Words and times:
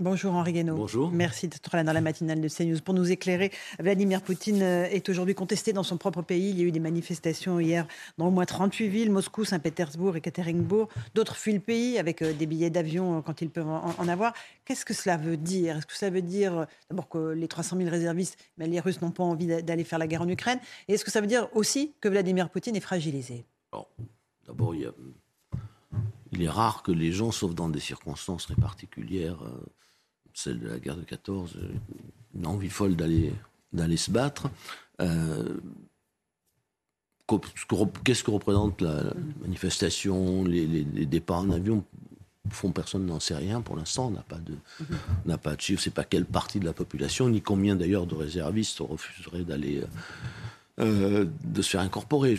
Bonjour 0.00 0.32
Henri 0.34 0.52
Guénaud. 0.52 0.76
Bonjour. 0.76 1.10
Merci 1.10 1.48
d'être 1.48 1.74
là 1.74 1.82
dans 1.82 1.92
la 1.92 2.00
matinale 2.00 2.40
de 2.40 2.46
CNews 2.46 2.80
pour 2.84 2.94
nous 2.94 3.10
éclairer. 3.10 3.50
Vladimir 3.80 4.22
Poutine 4.22 4.62
euh, 4.62 4.84
est 4.84 5.08
aujourd'hui 5.08 5.34
contesté 5.34 5.72
dans 5.72 5.82
son 5.82 5.96
propre 5.96 6.22
pays. 6.22 6.50
Il 6.50 6.60
y 6.60 6.62
a 6.62 6.66
eu 6.66 6.70
des 6.70 6.78
manifestations 6.78 7.58
hier 7.58 7.84
dans 8.16 8.28
au 8.28 8.30
moins 8.30 8.44
38 8.44 8.86
villes, 8.86 9.10
Moscou, 9.10 9.44
Saint-Pétersbourg 9.44 10.14
et 10.14 10.18
Ekaterinbourg. 10.18 10.88
D'autres 11.16 11.34
fuient 11.34 11.54
le 11.54 11.58
pays 11.58 11.98
avec 11.98 12.22
euh, 12.22 12.32
des 12.32 12.46
billets 12.46 12.70
d'avion 12.70 13.18
euh, 13.18 13.22
quand 13.22 13.42
ils 13.42 13.50
peuvent 13.50 13.66
en, 13.66 14.06
avoir. 14.06 14.34
Qu'est-ce 14.64 14.84
que 14.84 14.94
cela 14.94 15.16
veut 15.16 15.36
dire? 15.36 15.78
Est-ce 15.78 15.86
que 15.86 15.96
ça 15.96 16.10
veut 16.10 16.22
dire 16.22 16.68
d'abord 16.88 17.08
que 17.08 17.32
les 17.32 17.48
300 17.48 17.78
000 17.78 17.90
réservistes, 17.90 18.38
mais 18.56 18.68
les 18.68 18.78
Russes 18.78 19.02
n'ont 19.02 19.10
pas 19.10 19.24
envie 19.24 19.48
d'aller 19.64 19.82
faire 19.82 19.98
la 19.98 20.06
guerre 20.06 20.22
en 20.22 20.28
Ukraine? 20.28 20.60
Et 20.86 20.94
est-ce 20.94 21.04
que 21.04 21.10
ça 21.10 21.20
veut 21.20 21.26
dire 21.26 21.48
aussi 21.56 21.92
que 22.00 22.08
Vladimir 22.08 22.50
Poutine 22.50 22.76
est 22.76 22.80
fragilisé? 22.80 23.46
D'abord, 24.46 24.76
il, 24.76 24.92
il, 26.30 26.42
est 26.44 26.48
rare 26.48 26.84
que 26.84 26.92
les 26.92 27.10
gens, 27.10 27.32
sauf 27.32 27.52
dans 27.52 27.68
des 27.68 27.80
circonstances 27.80 28.46
très 28.46 28.54
particulières, 28.54 29.42
celle 30.34 30.60
de 30.60 30.68
la 30.68 30.78
guerre 30.78 30.96
de 30.96 31.02
14, 31.02 31.58
une 32.34 32.46
envie 32.46 32.70
folle 32.70 32.96
d'aller 32.96 33.32
d'aller 33.72 33.96
se 33.96 34.10
battre. 34.10 34.50
Euh, 35.00 35.58
Qu'est-ce 38.04 38.24
que 38.24 38.30
représente 38.30 38.80
la, 38.80 39.02
manifestation, 39.42 40.44
les, 40.44 40.66
les, 40.66 41.04
départs 41.04 41.40
en 41.40 41.50
avion? 41.50 41.84
Fond, 42.48 42.72
personne 42.72 43.04
n'en 43.04 43.20
sait 43.20 43.34
rien 43.34 43.60
pour 43.60 43.76
l'instant. 43.76 44.06
On 44.06 44.10
n'a 44.12 44.22
pas 44.22 44.38
de, 44.38 44.54
n'a 45.26 45.36
pas 45.36 45.54
de 45.54 45.60
chiffre. 45.60 45.82
C'est 45.82 45.92
pas 45.92 46.04
quelle 46.04 46.24
partie 46.24 46.58
de 46.58 46.64
la 46.64 46.72
population, 46.72 47.28
ni 47.28 47.42
combien 47.42 47.76
d'ailleurs 47.76 48.06
de 48.06 48.14
réservistes 48.14 48.78
refuseraient 48.78 49.44
d'aller, 49.44 49.82
euh, 50.80 51.26
de 51.44 51.60
se 51.60 51.68
faire 51.68 51.82
incorporer. 51.82 52.38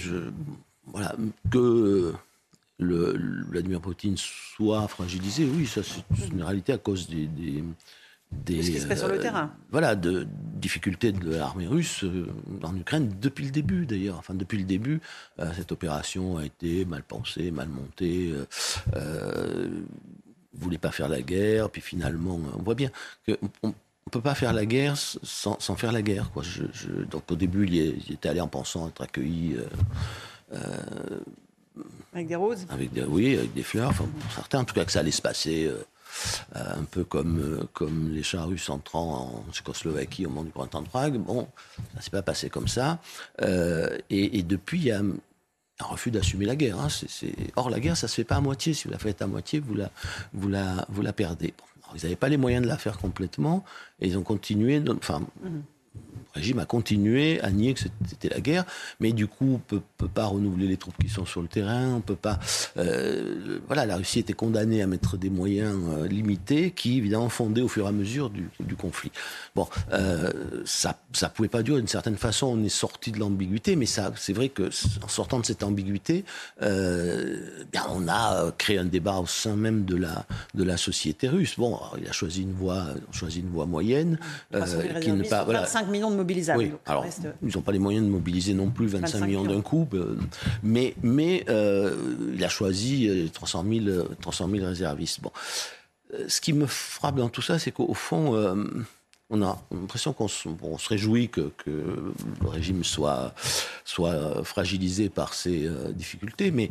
Voilà 0.87 1.15
que 1.51 2.11
le, 2.79 3.43
Vladimir 3.49 3.81
Poutine 3.81 4.15
soit 4.17 4.87
fragilisé, 4.87 5.45
oui, 5.45 5.67
ça 5.67 5.81
c'est 5.83 6.29
une 6.31 6.43
réalité 6.43 6.73
à 6.73 6.77
cause 6.77 7.07
des, 7.07 7.27
des 7.27 7.63
des, 8.31 8.61
ce 8.61 8.71
qui 8.71 8.79
se 8.79 8.87
passe 8.87 8.99
sur 8.99 9.07
le 9.07 9.19
terrain. 9.19 9.51
Voilà, 9.71 9.95
de 9.95 10.27
difficultés 10.29 11.11
de 11.11 11.31
l'armée 11.31 11.67
russe 11.67 12.03
euh, 12.03 12.27
en 12.61 12.75
Ukraine 12.75 13.11
depuis 13.19 13.45
le 13.45 13.51
début 13.51 13.85
d'ailleurs. 13.85 14.17
Enfin, 14.19 14.35
depuis 14.35 14.59
le 14.59 14.65
début, 14.65 15.01
euh, 15.39 15.51
cette 15.55 15.71
opération 15.71 16.37
a 16.37 16.45
été 16.45 16.85
mal 16.85 17.01
pensée, 17.01 17.49
mal 17.49 17.69
montée. 17.69 18.31
Euh, 18.31 18.45
euh, 18.95 19.67
voulait 20.53 20.77
pas 20.77 20.91
faire 20.91 21.09
la 21.09 21.21
guerre, 21.21 21.69
puis 21.69 21.81
finalement, 21.81 22.39
on 22.55 22.61
voit 22.61 22.75
bien 22.75 22.91
qu'on 23.25 23.49
on 23.63 24.09
peut 24.11 24.21
pas 24.21 24.35
faire 24.35 24.53
la 24.53 24.65
guerre 24.65 24.97
sans, 24.97 25.59
sans 25.59 25.75
faire 25.75 25.91
la 25.91 26.01
guerre. 26.01 26.31
Quoi. 26.31 26.43
Je, 26.43 26.63
je, 26.73 26.89
donc 27.05 27.31
au 27.31 27.35
début, 27.35 27.65
il, 27.65 27.75
il, 27.75 28.13
était 28.13 28.29
allé 28.29 28.41
en 28.41 28.47
pensant 28.47 28.87
être 28.87 29.01
accueilli. 29.01 29.57
Avec 32.13 32.27
des 32.27 32.35
roses 32.35 32.65
avec 32.69 32.91
des, 32.93 33.03
Oui, 33.03 33.37
avec 33.37 33.53
des 33.53 33.63
fleurs. 33.63 33.89
Enfin, 33.89 34.05
pour 34.05 34.31
certains, 34.31 34.59
en 34.59 34.65
tout 34.65 34.73
cas, 34.73 34.85
que 34.85 34.91
ça 34.91 34.99
allait 34.99 35.11
se 35.11 35.21
passer 35.21 35.67
euh, 35.67 35.83
un 36.55 36.83
peu 36.83 37.03
comme, 37.03 37.39
euh, 37.39 37.63
comme 37.73 38.09
les 38.11 38.23
chars 38.23 38.47
russes 38.47 38.69
entrant 38.69 39.43
en 39.47 39.51
Tchécoslovaquie 39.51 40.25
au 40.25 40.29
moment 40.29 40.43
du 40.43 40.51
printemps 40.51 40.81
de 40.81 40.87
Prague. 40.87 41.17
Bon, 41.17 41.47
ça 41.95 42.01
s'est 42.01 42.09
pas 42.09 42.21
passé 42.21 42.49
comme 42.49 42.67
ça. 42.67 42.99
Euh, 43.41 43.97
et, 44.09 44.39
et, 44.39 44.43
depuis, 44.43 44.79
il 44.79 44.85
y 44.85 44.91
a 44.91 44.99
un 44.99 45.85
refus 45.85 46.11
d'assumer 46.11 46.45
la 46.45 46.55
guerre. 46.55 46.79
Hein. 46.79 46.89
C'est, 46.89 47.33
Or, 47.55 47.69
la 47.69 47.79
guerre, 47.79 47.95
ça 47.95 48.07
se 48.07 48.15
fait 48.15 48.23
pas 48.23 48.37
à 48.37 48.41
moitié. 48.41 48.73
Si 48.73 48.85
vous 48.85 48.91
la 48.91 48.99
faites 48.99 49.21
à 49.21 49.27
moitié, 49.27 49.59
vous 49.59 49.75
la, 49.75 49.91
vous 50.33 50.49
la, 50.49 50.85
vous 50.89 51.01
la 51.01 51.13
perdez. 51.13 51.53
Bon, 51.57 51.63
alors, 51.83 51.95
ils 51.95 52.03
n'avaient 52.03 52.15
pas 52.15 52.29
les 52.29 52.37
moyens 52.37 52.63
de 52.63 52.67
la 52.67 52.77
faire 52.77 52.97
complètement, 52.97 53.63
et 53.99 54.07
ils 54.07 54.17
ont 54.17 54.23
continué. 54.23 54.81
Enfin, 54.97 55.21
le 55.43 55.49
régime 56.33 56.59
a 56.59 56.65
continué 56.65 57.41
à 57.41 57.51
nier 57.51 57.73
que 57.73 57.81
c'était 58.07 58.29
la 58.29 58.39
guerre, 58.39 58.65
mais 58.99 59.11
du 59.11 59.27
coup, 59.27 59.55
on 59.55 59.59
peut, 59.59 59.81
peut 59.97 60.07
pas 60.07 60.25
renouveler 60.25 60.67
les 60.67 60.77
troupes 60.77 60.97
qui 61.01 61.09
sont 61.09 61.25
sur 61.25 61.41
le 61.41 61.47
terrain, 61.47 61.95
on 61.95 62.01
peut 62.01 62.15
pas. 62.15 62.39
Euh, 62.77 63.59
voilà, 63.67 63.85
la 63.85 63.97
Russie 63.97 64.19
était 64.19 64.33
condamnée 64.33 64.81
à 64.81 64.87
mettre 64.87 65.17
des 65.17 65.29
moyens 65.29 65.77
euh, 65.89 66.07
limités 66.07 66.71
qui, 66.71 66.97
évidemment, 66.97 67.29
fondaient 67.29 67.61
au 67.61 67.67
fur 67.67 67.85
et 67.85 67.89
à 67.89 67.91
mesure 67.91 68.29
du, 68.29 68.49
du 68.59 68.75
conflit. 68.75 69.11
Bon, 69.55 69.67
euh, 69.91 70.31
ça, 70.65 70.99
ça 71.13 71.29
pouvait 71.29 71.49
pas 71.49 71.63
durer. 71.63 71.79
D'une 71.79 71.87
certaine 71.87 72.17
façon, 72.17 72.47
on 72.47 72.63
est 72.63 72.69
sorti 72.69 73.11
de 73.11 73.19
l'ambiguïté, 73.19 73.75
mais 73.75 73.85
ça, 73.85 74.11
c'est 74.15 74.33
vrai 74.33 74.49
que 74.49 74.69
en 75.03 75.07
sortant 75.07 75.39
de 75.39 75.45
cette 75.45 75.63
ambiguïté, 75.63 76.25
euh, 76.61 77.65
bien, 77.71 77.83
on 77.89 78.07
a 78.07 78.51
créé 78.57 78.77
un 78.77 78.85
débat 78.85 79.17
au 79.17 79.25
sein 79.25 79.55
même 79.55 79.85
de 79.85 79.95
la 79.95 80.25
de 80.53 80.63
la 80.63 80.77
société 80.77 81.27
russe. 81.27 81.55
Bon, 81.57 81.75
alors, 81.75 81.97
il 81.99 82.07
a 82.07 82.11
choisi 82.11 82.43
une 82.43 82.53
voie, 82.53 82.85
choisi 83.11 83.39
une 83.39 83.49
voie 83.49 83.65
moyenne, 83.65 84.19
qui 85.01 85.11
ne 85.11 85.27
pas 85.27 85.43
voilà. 85.43 85.65
5 85.65 85.87
millions 85.87 86.11
de 86.11 86.18
mobilisables. 86.19 86.59
Oui, 86.59 86.71
alors, 86.85 87.03
reste... 87.03 87.27
ils 87.41 87.55
n'ont 87.55 87.61
pas 87.61 87.71
les 87.71 87.79
moyens 87.79 88.05
de 88.05 88.11
mobiliser 88.11 88.53
non 88.53 88.69
plus 88.69 88.87
25, 88.87 89.19
25 89.19 89.25
millions, 89.25 89.43
d'un 89.43 89.61
coup, 89.61 89.87
mais, 90.63 90.95
mais 91.01 91.45
euh, 91.49 91.95
il 92.33 92.43
a 92.43 92.49
choisi 92.49 93.29
300 93.33 93.65
000, 93.67 94.03
300 94.21 94.49
000 94.49 94.65
réservistes. 94.65 95.21
Bon. 95.21 95.31
Ce 96.27 96.41
qui 96.41 96.53
me 96.53 96.65
frappe 96.65 97.15
dans 97.15 97.29
tout 97.29 97.41
ça, 97.41 97.59
c'est 97.59 97.71
qu'au 97.71 97.93
fond, 97.93 98.35
euh, 98.35 98.55
on 99.29 99.41
a 99.43 99.61
l'impression 99.71 100.11
qu'on 100.11 100.27
se, 100.27 100.49
bon, 100.49 100.69
on 100.73 100.77
se 100.77 100.89
réjouit 100.89 101.29
que, 101.29 101.51
que, 101.57 101.69
le 102.41 102.47
régime 102.47 102.83
soit, 102.83 103.33
soit 103.85 104.43
fragilisé 104.43 105.09
par 105.09 105.33
ces 105.33 105.67
euh, 105.67 105.91
difficultés, 105.91 106.51
mais 106.51 106.69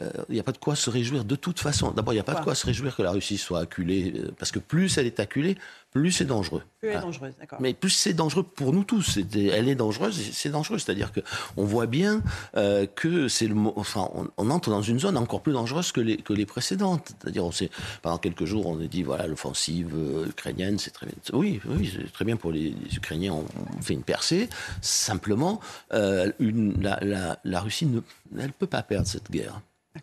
il 0.00 0.04
euh, 0.04 0.24
n'y 0.28 0.40
a 0.40 0.42
pas 0.42 0.52
de 0.52 0.58
quoi 0.58 0.76
se 0.76 0.90
réjouir 0.90 1.24
de 1.24 1.36
toute 1.36 1.58
façon. 1.60 1.90
D'abord, 1.90 2.12
il 2.12 2.16
n'y 2.16 2.20
a 2.20 2.24
pas 2.24 2.34
de 2.34 2.44
quoi 2.44 2.54
se 2.54 2.66
réjouir 2.66 2.94
que 2.94 3.02
la 3.02 3.10
Russie 3.10 3.38
soit 3.38 3.60
acculée, 3.60 4.12
euh, 4.16 4.30
parce 4.38 4.52
que 4.52 4.58
plus 4.58 4.96
elle 4.98 5.06
est 5.06 5.18
acculée, 5.18 5.56
plus 5.90 6.12
c'est 6.12 6.24
dangereux. 6.24 6.62
Plus 6.80 6.90
elle 6.90 6.98
est 6.98 7.00
dangereuse, 7.00 7.34
d'accord. 7.40 7.60
Mais 7.60 7.74
plus 7.74 7.90
c'est 7.90 8.12
dangereux 8.12 8.42
pour 8.42 8.72
nous 8.72 8.84
tous. 8.84 9.18
Elle 9.34 9.68
est 9.68 9.74
dangereuse, 9.74 10.20
c'est 10.32 10.50
dangereux. 10.50 10.78
C'est-à-dire 10.78 11.12
que 11.12 11.20
on 11.56 11.64
voit 11.64 11.86
bien 11.86 12.22
euh, 12.56 12.86
que 12.86 13.28
c'est 13.28 13.46
le, 13.46 13.54
enfin, 13.76 14.08
on, 14.14 14.28
on, 14.36 14.50
entre 14.50 14.70
dans 14.70 14.82
une 14.82 14.98
zone 14.98 15.16
encore 15.16 15.42
plus 15.42 15.52
dangereuse 15.52 15.92
que 15.92 16.00
les 16.00 16.18
que 16.18 16.32
les 16.32 16.46
précédentes. 16.46 17.12
C'est-à-dire, 17.20 17.44
on 17.44 17.52
sait 17.52 17.70
pendant 18.02 18.18
quelques 18.18 18.44
jours, 18.44 18.66
on 18.66 18.78
a 18.80 18.86
dit 18.86 19.02
voilà, 19.02 19.26
l'offensive 19.26 19.94
ukrainienne, 20.28 20.78
c'est 20.78 20.90
très 20.90 21.06
bien. 21.06 21.16
Oui, 21.32 21.60
oui, 21.66 21.90
c'est 21.94 22.12
très 22.12 22.24
bien 22.24 22.36
pour 22.36 22.52
les, 22.52 22.70
les 22.70 22.96
Ukrainiens. 22.96 23.32
On, 23.32 23.46
on, 23.78 23.82
fait 23.82 23.94
une 23.94 24.02
percée. 24.02 24.48
Simplement, 24.82 25.60
euh, 25.94 26.30
une, 26.38 26.82
la, 26.82 26.98
la, 27.02 27.38
la 27.44 27.60
Russie 27.60 27.86
ne, 27.86 28.00
elle 28.38 28.52
peut 28.52 28.66
pas 28.66 28.82
perdre 28.82 29.06
cette 29.06 29.30
guerre. 29.30 29.60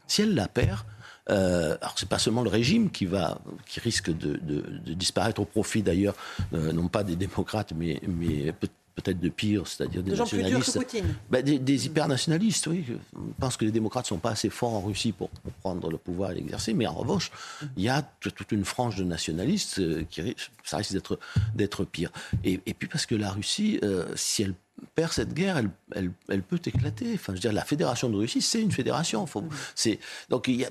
Si 0.07 0.23
elle 0.23 0.35
la 0.35 0.47
perd, 0.47 0.79
euh, 1.29 1.77
alors 1.81 1.95
c'est 1.97 2.09
pas 2.09 2.19
seulement 2.19 2.43
le 2.43 2.49
régime 2.49 2.89
qui 2.89 3.05
va, 3.05 3.39
qui 3.65 3.79
risque 3.79 4.09
de, 4.09 4.37
de, 4.37 4.61
de 4.85 4.93
disparaître 4.93 5.41
au 5.41 5.45
profit 5.45 5.81
d'ailleurs, 5.81 6.15
euh, 6.53 6.71
non 6.71 6.87
pas 6.87 7.03
des 7.03 7.15
démocrates, 7.15 7.73
mais, 7.75 8.01
mais 8.07 8.51
peut 8.53 8.67
peut-être 8.95 9.19
de 9.19 9.29
pire, 9.29 9.67
c'est-à-dire 9.67 10.01
des 10.01 10.11
de 10.11 10.15
nationalistes. 10.15 10.79
Bah, 11.29 11.41
des, 11.41 11.59
des 11.59 11.85
hyper-nationalistes, 11.85 12.67
oui. 12.67 12.85
Je 12.87 12.95
pense 13.39 13.57
que 13.57 13.65
les 13.65 13.71
démocrates 13.71 14.05
ne 14.05 14.09
sont 14.09 14.17
pas 14.17 14.31
assez 14.31 14.49
forts 14.49 14.73
en 14.73 14.81
Russie 14.81 15.11
pour, 15.11 15.29
pour 15.29 15.51
prendre 15.53 15.89
le 15.89 15.97
pouvoir 15.97 16.31
et 16.31 16.35
l'exercer, 16.35 16.73
mais 16.73 16.87
en 16.87 16.93
revanche, 16.93 17.31
il 17.75 17.83
y 17.83 17.89
a 17.89 18.01
toute 18.21 18.51
une 18.51 18.65
frange 18.65 18.95
de 18.95 19.03
nationalistes 19.03 19.79
euh, 19.79 20.03
qui 20.09 20.35
ça 20.63 20.77
risque 20.77 20.93
d'être, 20.93 21.19
d'être 21.53 21.83
pire. 21.83 22.11
Et, 22.43 22.61
et, 22.65 22.73
puis 22.73 22.87
parce 22.87 23.05
que 23.05 23.15
la 23.15 23.31
Russie, 23.31 23.79
euh, 23.83 24.05
si 24.15 24.43
elle 24.43 24.53
perd 24.95 25.11
cette 25.11 25.33
guerre, 25.33 25.57
elle, 25.57 25.69
elle, 25.93 26.11
elle, 26.29 26.41
peut 26.41 26.59
éclater. 26.65 27.11
Enfin, 27.13 27.33
je 27.33 27.37
veux 27.37 27.39
dire, 27.39 27.53
la 27.53 27.65
fédération 27.65 28.09
de 28.09 28.15
Russie, 28.15 28.41
c'est 28.41 28.61
une 28.61 28.71
fédération. 28.71 29.25
Faut, 29.25 29.43
c'est, 29.73 29.99
donc 30.29 30.47
il 30.47 30.55
y 30.55 30.65
a, 30.65 30.69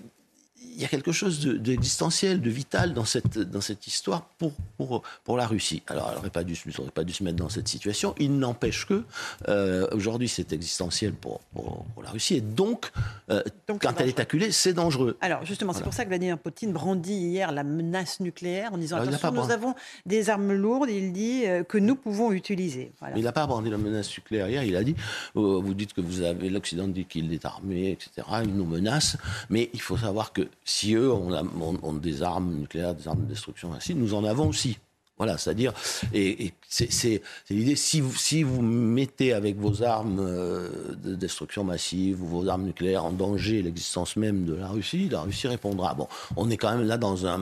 il 0.74 0.82
y 0.82 0.84
a 0.84 0.88
quelque 0.88 1.12
chose 1.12 1.40
d'existentiel, 1.40 2.40
de, 2.40 2.46
de, 2.46 2.50
vital 2.50 2.94
dans 2.94 3.04
cette, 3.04 3.38
dans 3.38 3.60
cette 3.60 3.86
histoire 3.86 4.22
pour, 4.38 4.52
pour, 4.76 5.02
pour 5.22 5.36
la 5.36 5.46
Russie. 5.46 5.82
Alors, 5.86 6.08
elle 6.08 6.16
n'aurait 6.16 6.30
pas, 6.30 6.44
dû, 6.44 6.56
pas 6.94 7.04
dû 7.04 7.12
se 7.12 7.22
mettre 7.22 7.36
dans 7.36 7.48
cette 7.48 7.68
situation. 7.68 8.14
Il 8.18 8.38
n'empêche 8.38 8.86
que, 8.86 9.04
euh, 9.48 9.86
aujourd'hui, 9.92 10.28
c'est 10.28 10.52
existentiel 10.52 11.12
pour, 11.12 11.40
pour, 11.54 11.84
pour, 11.94 12.02
la 12.02 12.10
Russie. 12.10 12.36
Et 12.36 12.40
donc, 12.40 12.90
euh, 13.30 13.42
donc 13.68 13.82
quand 13.82 14.00
elle 14.00 14.08
est 14.08 14.20
acculée, 14.20 14.50
c'est 14.52 14.72
dangereux. 14.72 15.16
Alors, 15.20 15.44
justement, 15.44 15.72
voilà. 15.72 15.78
c'est 15.78 15.84
pour 15.84 15.94
ça 15.94 16.04
que 16.04 16.08
Vladimir 16.08 16.38
Poutine 16.38 16.72
brandit 16.72 17.14
hier 17.14 17.52
la 17.52 17.64
menace 17.64 18.20
nucléaire 18.20 18.72
en 18.74 18.78
disant 18.78 18.96
Alors, 18.96 19.08
attention, 19.08 19.32
nous 19.32 19.50
avons 19.50 19.74
des 20.06 20.30
armes 20.30 20.52
lourdes, 20.52 20.90
il 20.90 21.12
dit, 21.12 21.46
euh, 21.46 21.62
que 21.62 21.78
nous 21.78 21.94
pouvons 21.94 22.32
utiliser. 22.32 22.92
Voilà. 22.98 23.16
Il 23.16 23.24
n'a 23.24 23.32
pas 23.32 23.46
brandi 23.46 23.70
la 23.70 23.78
menace 23.78 24.10
nucléaire 24.16 24.48
hier. 24.48 24.64
Il 24.64 24.76
a 24.76 24.82
dit, 24.82 24.96
vous 25.34 25.74
dites 25.74 25.92
que 25.92 26.00
vous 26.00 26.22
avez, 26.22 26.50
l'Occident 26.50 26.88
dit 26.88 27.04
qu'il 27.04 27.32
est 27.32 27.44
armé, 27.44 27.92
etc. 27.92 28.26
Il 28.42 28.54
nous 28.54 28.64
menace. 28.66 29.16
Mais 29.50 29.70
il 29.72 29.80
faut 29.80 29.96
savoir 29.96 30.32
que 30.32 30.48
si 30.64 30.94
eux 30.94 31.12
ont, 31.12 31.32
ont, 31.32 31.78
ont, 31.82 31.92
des 31.92 32.22
armes 32.22 32.54
nucléaires, 32.54 32.94
des 32.94 33.08
armes 33.08 33.22
de 33.22 33.28
destruction 33.28 33.72
ainsi, 33.72 33.94
nous 33.94 34.14
en 34.14 34.24
avons 34.24 34.48
aussi. 34.48 34.78
Voilà, 35.16 35.38
c'est-à-dire, 35.38 35.72
et, 36.12 36.52
c'est 36.68 37.22
l'idée, 37.48 37.76
si 37.76 38.00
vous, 38.00 38.12
si 38.16 38.42
vous 38.42 38.62
mettez 38.62 39.32
avec 39.32 39.56
vos 39.56 39.84
armes 39.84 40.18
euh, 40.18 40.68
de 41.04 41.14
destruction 41.14 41.62
massive 41.62 42.20
ou 42.20 42.26
vos 42.26 42.48
armes 42.48 42.64
nucléaires 42.64 43.04
en 43.04 43.12
danger 43.12 43.62
l'existence 43.62 44.16
même 44.16 44.44
de 44.44 44.54
la 44.54 44.66
Russie, 44.66 45.08
la 45.08 45.20
Russie 45.20 45.46
répondra. 45.46 45.94
Bon, 45.94 46.08
on 46.36 46.50
est 46.50 46.56
quand 46.56 46.76
même 46.76 46.86
là 46.86 46.96
dans 46.96 47.26
un... 47.26 47.40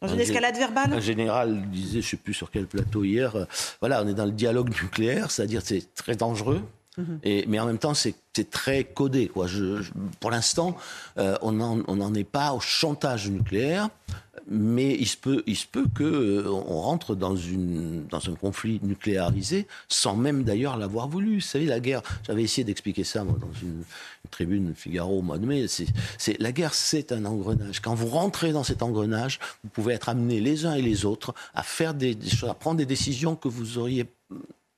Dans 0.00 0.08
une 0.08 0.18
escalade 0.18 0.56
verbale 0.56 0.92
Un 0.92 0.98
général 0.98 1.62
disait, 1.70 2.00
je 2.00 2.06
ne 2.06 2.10
sais 2.10 2.16
plus 2.16 2.34
sur 2.34 2.50
quel 2.50 2.66
plateau 2.66 3.04
hier, 3.04 3.36
euh, 3.36 3.44
voilà, 3.78 4.02
on 4.02 4.08
est 4.08 4.14
dans 4.14 4.24
le 4.24 4.32
dialogue 4.32 4.70
nucléaire, 4.82 5.30
c'est-à-dire 5.30 5.62
c'est 5.62 5.94
très 5.94 6.16
dangereux, 6.16 6.60
mhm. 6.96 7.20
mais 7.46 7.60
en 7.60 7.66
même 7.66 7.78
temps, 7.78 7.94
c'est 7.94 8.14
très 8.50 8.84
codé. 8.84 9.30
Pour 10.20 10.30
l'instant, 10.30 10.76
euh, 11.18 11.36
on 11.42 11.52
n'en 11.52 12.14
est 12.14 12.24
pas 12.24 12.52
au 12.52 12.60
chantage 12.60 13.28
nucléaire 13.30 13.88
mais 14.48 14.94
il 14.98 15.06
se 15.06 15.16
peut, 15.16 15.42
il 15.46 15.56
euh, 16.00 16.44
rentre 16.46 17.14
dans 17.14 17.36
une 17.36 18.06
un 18.12 18.34
conflit 18.34 18.80
nucléarisé 18.82 19.66
sans 19.88 20.16
même 20.16 20.44
d'ailleurs 20.44 20.76
l'avoir 20.76 21.08
voulu. 21.08 21.36
Vous 21.36 21.40
savez, 21.40 21.66
la 21.66 21.80
guerre. 21.80 22.02
J'avais 22.26 22.42
essayé 22.42 22.64
d'expliquer 22.64 23.04
ça 23.04 23.24
dans 23.24 23.52
une, 23.62 23.84
tribune 24.30 24.74
Figaro 24.74 25.18
au 25.18 25.22
mois 25.22 25.38
de 25.38 25.46
mai. 25.46 25.66
La 26.38 26.52
guerre, 26.52 26.74
c'est 26.74 27.12
un 27.12 27.24
engrenage. 27.24 27.80
Quand 27.80 27.94
vous 27.94 28.06
rentrez 28.06 28.52
dans 28.52 28.64
cet 28.64 28.82
engrenage, 28.82 29.40
vous 29.62 29.70
pouvez 29.70 29.94
être 29.94 30.08
amenés 30.08 30.40
les 30.40 30.64
uns 30.64 30.74
et 30.74 30.82
les 30.82 31.04
autres 31.04 31.34
à 31.54 31.62
faire 31.62 31.92
des 31.92 32.16
choses, 32.28 32.48
à 32.48 32.54
prendre 32.54 32.78
des 32.78 32.86
décisions 32.86 33.36
que 33.36 33.48
vous 33.48 33.78
auriez 33.78 34.06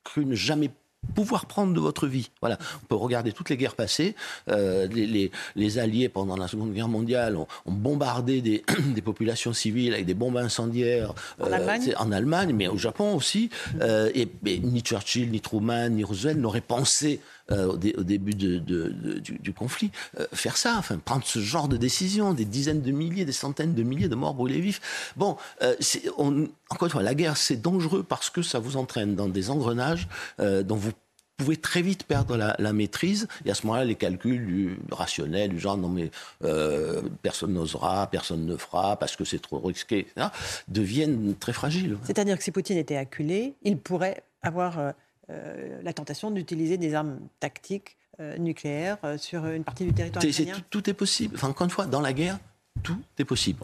cru 0.02 0.25
ne 0.25 0.34
jamais 0.34 0.70
pouvoir 1.15 1.47
prendre 1.47 1.73
de 1.73 1.81
votre 1.81 2.06
vie. 2.06 2.31
Voilà, 2.41 2.59
on 2.83 2.87
peut 2.87 2.95
regarder 2.95 3.33
toutes 3.33 3.51
les 3.51 3.56
guerres 3.56 3.75
passées. 3.75 4.15
Euh, 4.49 4.87
les, 4.87 5.79
Alliés, 5.79 6.09
pendant 6.09 6.37
la 6.37 6.49
Seconde 6.49 6.73
Guerre 6.73 6.89
mondiale, 6.89 7.37
ont, 7.37 7.47
bombardé 7.67 8.41
des, 8.41 9.03
populations 9.03 9.53
civiles 9.53 9.95
avec 9.95 10.06
des 10.06 10.15
bombes 10.15 10.37
incendiaires 10.37 11.15
en, 11.41 11.51
euh, 11.51 12.12
Allemagne. 12.12 12.53
mais 12.55 12.69
au 12.69 12.79
Japon 12.79 13.15
aussi. 13.15 13.51
Euh, 13.81 14.11
et, 14.15 14.29
ni 14.61 14.81
Churchill, 14.81 15.31
ni 15.31 15.41
Truman, 15.41 15.91
ni 15.91 16.05
Roosevelt 16.05 16.39
n'auraient 16.39 16.61
pensé 16.61 17.21
au, 17.50 17.76
début 17.76 18.35
du, 18.35 19.52
conflit, 19.56 19.91
faire 20.32 20.56
ça, 20.56 20.76
enfin 20.79 20.99
prendre 20.99 21.25
ce 21.25 21.38
genre 21.38 21.69
de 21.69 21.76
décision, 21.76 22.32
des 22.32 22.44
dizaines 22.44 22.82
de 22.82 22.91
milliers, 22.91 23.25
des 23.25 23.32
centaines 23.32 23.75
de 23.75 23.82
milliers 23.82 24.08
de 24.08 24.14
morts 24.14 24.35
brûlés 24.35 24.61
vifs. 24.61 25.12
Bon, 25.17 25.37
encore 25.61 26.87
une 26.87 26.91
fois, 26.91 27.02
la 27.02 27.14
guerre 27.14 27.37
c'est 27.37 27.61
dangereux 27.61 28.02
parce 28.02 28.31
que 28.31 28.43
ça 28.43 28.58
vous 28.58 28.76
entraîne 28.76 29.14
dans 29.14 29.29
des 29.29 29.50
engrenages 29.50 30.08
dont 30.38 30.76
vous 30.76 30.93
pouvez 31.37 31.56
très 31.56 31.82
vite 31.82 32.05
perdre 32.05 32.37
la, 32.37 32.73
maîtrise. 32.73 33.26
Et 33.44 33.50
à 33.50 33.55
ce 33.55 33.67
moment-là, 33.67 33.85
les 33.85 33.94
calculs 33.94 34.47
du 34.47 34.79
rationnel, 34.90 35.50
du 35.50 35.58
genre 35.58 35.76
non 35.76 35.88
mais 35.88 36.11
euh, 36.44 37.02
personne 37.23 37.52
n'osera, 37.52 38.06
personne 38.08 38.47
ne 38.47 38.56
fera 38.56 38.97
parce 38.97 39.17
que 39.17 39.25
c'est 39.25 39.40
trop 39.40 39.58
risqué, 39.58 40.00
etc., 40.00 40.29
deviennent 40.69 41.35
très 41.37 41.52
fragiles. 41.52 41.99
C'est-à-dire 42.05 42.38
que 42.38 42.44
si 42.44 42.50
Poutine 42.50 42.79
était 42.79 42.97
acculé, 42.97 43.55
il 43.62 43.79
pourrait 43.79 44.23
avoir 44.43 44.79
euh, 44.79 44.90
euh, 44.90 44.93
la 45.29 45.93
tentation 45.93 46.31
d'utiliser 46.31 46.76
des 46.76 46.94
armes 46.94 47.19
tactiques 47.41 47.97
nucléaires 48.38 48.99
sur 49.19 49.47
une 49.47 49.65
partie 49.65 49.85
du 49.85 49.93
territoire 49.93 50.25
ukrainien. 50.25 50.56
Tout, 50.71 50.88
est 50.88 50.94
possible. 50.94 51.35
Enfin, 51.37 51.49
encore 51.49 51.65
une 51.65 51.71
fois, 51.71 51.87
dans 51.87 52.00
la 52.00 52.12
guerre, 52.12 52.38
tout 52.82 53.00
est 53.19 53.25
possible. 53.25 53.61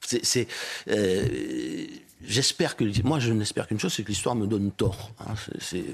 c'est, 0.00 0.48
j'espère 2.22 2.76
que 2.76 3.02
moi, 3.02 3.18
je 3.18 3.32
n'espère 3.32 3.66
qu'une 3.66 3.80
chose, 3.80 3.94
c'est 3.94 4.02
que 4.02 4.08
l'histoire 4.08 4.34
me 4.34 4.46
donne 4.46 4.70
tort. 4.70 5.12
Hein. 5.20 5.34
c'est 5.60 5.84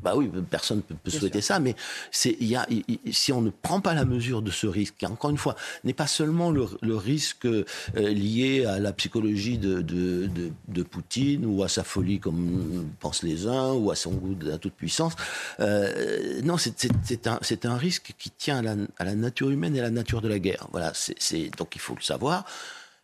bah 0.00 0.14
oui, 0.16 0.28
personne 0.50 0.78
ne 0.78 0.96
peut, 0.96 1.10
souhaiter 1.10 1.40
ça, 1.40 1.60
mais 1.60 1.76
c'est, 2.10 2.36
y 2.40 2.56
a, 2.56 2.66
si 3.12 3.32
on 3.32 3.40
ne 3.40 3.50
prend 3.50 3.80
pas 3.80 3.94
la 3.94 4.04
mesure 4.04 4.42
de 4.42 4.50
ce 4.50 4.66
risque, 4.66 4.96
qui 4.98 5.06
encore 5.06 5.30
une 5.30 5.38
fois 5.38 5.54
n'est 5.84 5.92
pas 5.92 6.08
seulement 6.08 6.50
le, 6.50 6.66
risque 6.96 7.46
euh, 7.46 7.64
lié 7.94 8.64
à 8.66 8.80
la 8.80 8.92
psychologie 8.92 9.58
de, 9.58 9.80
de, 9.80 10.28
de, 10.68 10.82
Poutine 10.82 11.46
ou 11.46 11.62
à 11.62 11.68
sa 11.68 11.84
folie 11.84 12.18
comme 12.18 12.90
pensent 12.98 13.22
les 13.22 13.46
uns 13.46 13.72
ou 13.72 13.90
à 13.90 13.96
son 13.96 14.10
goût 14.10 14.34
de 14.34 14.48
la 14.48 14.58
toute 14.58 14.74
puissance. 14.74 15.14
Euh, 15.60 16.42
non, 16.42 16.56
c'est, 16.58 16.74
c'est, 17.04 17.26
un, 17.28 17.38
c'est 17.40 17.64
un 17.64 17.76
risque 17.76 18.14
qui 18.18 18.30
tient 18.30 18.58
à 18.58 18.62
la, 18.62 18.74
à 18.98 19.04
la, 19.04 19.14
nature 19.14 19.50
humaine 19.50 19.76
et 19.76 19.80
à 19.80 19.84
la 19.84 19.90
nature 19.90 20.20
de 20.20 20.28
la 20.28 20.40
guerre. 20.40 20.66
Voilà, 20.72 20.92
c'est, 20.94 21.50
donc 21.56 21.76
il 21.76 21.80
faut 21.80 21.94
le 21.94 22.02
savoir. 22.02 22.44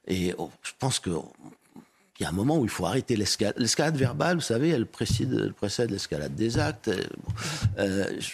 Et 0.08 0.34
oh, 0.38 0.50
je 0.62 0.72
pense 0.78 0.98
que 0.98 1.10
il 2.18 2.24
y 2.24 2.26
a 2.26 2.28
un 2.28 2.32
moment 2.32 2.58
où 2.58 2.64
il 2.64 2.70
faut 2.70 2.86
arrêter 2.86 3.16
l'escalade. 3.16 3.54
L'escalade 3.58 3.96
verbale, 3.96 4.36
vous 4.36 4.42
savez, 4.42 4.70
elle 4.70 4.86
précède, 4.86 5.52
précède 5.52 5.90
l'escalade 5.90 6.34
des 6.34 6.58
actes. 6.58 6.90
Euh, 7.78 8.10
je, 8.18 8.32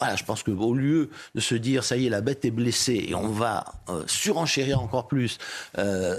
voilà, 0.00 0.16
je 0.16 0.24
pense 0.24 0.42
qu'au 0.42 0.74
lieu 0.74 1.10
de 1.34 1.40
se 1.40 1.54
dire, 1.54 1.84
ça 1.84 1.96
y 1.98 2.06
est, 2.06 2.08
la 2.08 2.22
bête 2.22 2.44
est 2.46 2.50
blessée 2.50 3.04
et 3.08 3.14
on 3.14 3.28
va 3.28 3.66
euh, 3.90 4.02
surenchérir 4.06 4.80
encore 4.80 5.06
plus, 5.08 5.36
euh, 5.76 6.18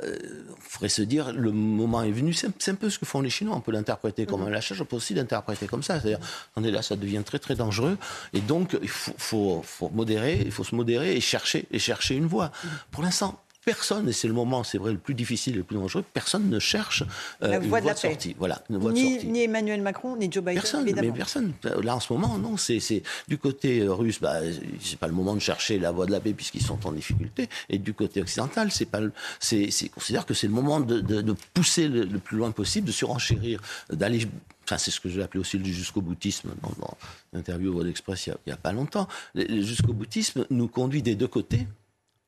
on 0.52 0.62
faudrait 0.62 0.90
se 0.90 1.02
dire, 1.02 1.34
le 1.34 1.52
moment 1.52 2.04
est 2.04 2.12
venu. 2.12 2.32
C'est 2.32 2.70
un 2.70 2.76
peu 2.76 2.92
ce 2.92 3.00
que 3.00 3.08
font 3.08 3.22
les 3.22 3.32
Chinois. 3.32 3.56
On 3.56 3.60
peut 3.60 3.72
l'interpréter 3.72 4.28
comme 4.28 4.44
un 4.44 4.52
lâchage, 4.52 4.80
on 4.82 4.86
peut 4.86 4.98
aussi 4.98 5.16
l'interpréter 5.16 5.66
comme 5.66 5.82
ça. 5.82 6.00
C'est-à-dire, 6.00 6.24
on 6.56 6.64
est 6.64 6.70
là, 6.70 6.84
ça 6.84 6.96
devient 6.96 7.24
très 7.26 7.40
très 7.40 7.56
dangereux. 7.56 7.98
Et 8.34 8.42
donc, 8.42 8.78
il 8.84 8.88
faut, 8.88 9.16
faut, 9.18 9.62
faut 9.66 9.90
modérer, 9.90 10.40
il 10.46 10.52
faut 10.52 10.64
se 10.64 10.76
modérer 10.76 11.16
et 11.16 11.22
chercher, 11.22 11.66
et 11.72 11.80
chercher 11.80 12.16
une 12.16 12.28
voie. 12.28 12.52
Pour 12.92 13.02
l'instant, 13.02 13.42
personne, 13.64 14.10
et 14.10 14.14
c'est 14.14 14.28
le 14.28 14.34
moment, 14.34 14.64
c'est 14.64 14.78
vrai, 14.78 14.92
le 14.92 14.98
plus 14.98 15.14
difficile, 15.14 15.56
le 15.56 15.64
plus 15.64 15.76
dangereux, 15.76 16.04
personne 16.14 16.50
ne 16.50 16.60
cherche 16.60 17.04
euh, 17.44 17.60
une 17.60 17.70
voie 17.70 17.82
de, 17.82 17.94
sortie. 17.94 18.36
Voilà, 18.38 18.64
ni, 18.70 19.44
Emmanuel 19.44 19.82
Macron, 19.82 20.16
ni 20.16 20.32
Joe 20.32 20.44
Biden, 20.44 20.62
personne, 20.62 20.84
Mais 20.86 21.12
personne. 21.12 21.54
Là, 21.84 21.96
en 21.96 22.00
ce 22.00 22.12
moment, 22.12 22.38
non. 22.38 22.58
C'est 22.58 23.04
du 23.28 23.38
côté 23.38 23.82
euh, 23.82 23.94
russe, 23.94 24.20
bah, 24.20 24.40
c'est 24.80 24.98
pas 24.98 25.08
le 25.08 25.14
moment 25.14 25.36
de 25.36 25.40
chercher 25.40 25.80
la 25.80 25.92
voie 25.92 26.06
de 26.06 26.12
la 26.12 26.20
paix 26.20 26.34
puisqu'ils 26.34 26.64
sont 26.64 26.88
en 26.88 26.92
difficulté. 26.92 27.50
Et 27.70 27.78
du 27.78 27.94
côté 27.94 28.22
occidental, 28.22 28.72
c'est 28.72 28.86
pas, 28.86 29.02
c'est, 29.40 29.70
considère 29.94 30.26
que 30.26 30.34
c'est 30.34 30.48
le 30.48 30.54
moment 30.54 30.80
de, 30.80 31.36
pousser 31.54 31.88
le, 31.88 32.06
plus 32.20 32.38
loin 32.38 32.52
possible, 32.52 32.88
de 32.88 32.92
surenchérir, 32.92 33.62
d'aller 33.92 34.28
Enfin, 34.64 34.78
c'est 34.78 34.92
ce 34.92 35.00
que 35.02 35.10
je 35.10 35.18
vais 35.18 35.24
appeler 35.24 35.42
aussi 35.42 35.58
le 35.58 35.66
jusqu'au 35.66 36.02
boutisme 36.02 36.52
dans, 36.62 36.98
l'interview 37.34 37.72
au 37.72 37.74
World 37.74 37.90
Express 37.90 38.28
il 38.28 38.36
n'y 38.48 38.54
a, 38.54 38.58
pas 38.58 38.72
longtemps. 38.72 39.08
Le 39.34 39.62
jusqu'au 39.62 39.92
boutisme 39.92 40.46
nous 40.50 40.68
conduit 40.68 41.02
des 41.02 41.16
deux 41.16 41.28
côtés. 41.28 41.68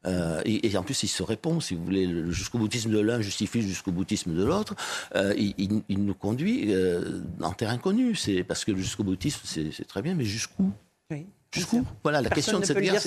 Euh, 0.06 0.42
et, 0.46 0.76
en 0.78 0.84
plus, 0.84 1.04
il 1.04 1.08
se 1.08 1.24
répond, 1.24 1.60
si 1.60 1.76
vous 1.76 1.84
voulez, 1.84 2.06
le 2.06 2.32
jusqu'au 2.32 2.58
boutisme 2.58 2.92
de 2.92 3.00
l'un 3.00 3.22
justifie 3.22 3.62
le 3.62 3.68
jusqu'au 3.68 3.92
boutisme 3.92 4.34
de 4.34 4.44
l'autre. 4.44 4.76
Euh, 5.16 5.34
il, 5.38 5.84
nous 5.90 6.14
conduit 6.14 6.74
euh, 6.74 7.22
en 7.42 7.54
terrain 7.54 7.78
connu. 7.78 8.16
C'est 8.16 8.44
parce 8.44 8.66
que 8.66 8.72
le 8.72 8.78
jusqu'au 8.78 9.04
boutisme, 9.04 9.42
c'est 9.44 9.88
très 9.88 10.02
bien, 10.02 10.16
mais 10.16 10.26
jusqu'où? 10.26 10.72
Oui. 11.12 11.26
Jusqu'où? 11.52 11.86
Voilà, 12.02 12.20
la 12.20 12.32
question 12.32 12.60
de 12.60 12.66
cette 12.66 12.80
guerre, 12.80 13.00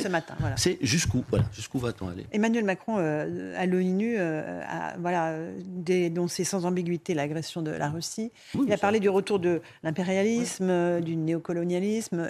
c'est 0.56 0.78
jusqu'où? 0.80 1.24
Voilà, 1.30 1.46
jusqu'où 1.52 1.80
va-t-on 1.80 2.08
aller? 2.08 2.26
Emmanuel 2.30 2.64
Macron, 2.64 2.98
à 2.98 3.66
l'ONU, 3.66 4.18
a 4.18 4.96
voilà, 4.98 5.36
dénoncé 5.64 6.44
sans 6.44 6.64
ambiguïté 6.64 7.14
l'agression 7.14 7.60
de 7.60 7.72
la 7.72 7.90
Russie. 7.90 8.30
il 8.54 8.72
a 8.72 8.78
parlé 8.78 9.00
du 9.00 9.08
retour 9.08 9.40
de 9.40 9.62
l'impérialisme, 9.82 11.00
du 11.00 11.16
néocolonialisme. 11.16 12.28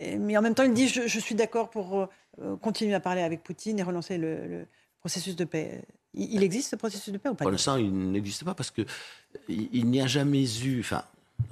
Mais 0.00 0.36
en 0.36 0.42
même 0.42 0.54
temps, 0.54 0.64
il 0.64 0.74
dit 0.74 0.88
je, 0.88 1.18
suis 1.18 1.34
d'accord 1.34 1.70
pour 1.70 2.08
euh, 2.42 2.56
continuer 2.56 2.94
à 2.94 3.00
parler 3.00 3.22
avec 3.22 3.42
Poutine 3.42 3.78
et 3.78 3.82
relancer 3.82 4.18
le, 4.18 4.66
processus 5.00 5.36
de 5.36 5.44
paix. 5.44 5.82
Il, 6.14 6.42
existe 6.42 6.70
ce 6.70 6.76
processus 6.76 7.12
de 7.12 7.18
paix 7.18 7.28
ou 7.28 7.34
pas? 7.34 7.44
Pour 7.44 7.50
l'instant, 7.50 7.76
il 7.76 7.92
n'existe 8.10 8.44
pas 8.44 8.54
parce 8.54 8.70
que 8.70 8.82
il 9.48 9.86
n'y 9.86 10.00
a 10.00 10.06
jamais 10.06 10.44
eu. 10.60 10.80
Enfin, 10.80 11.04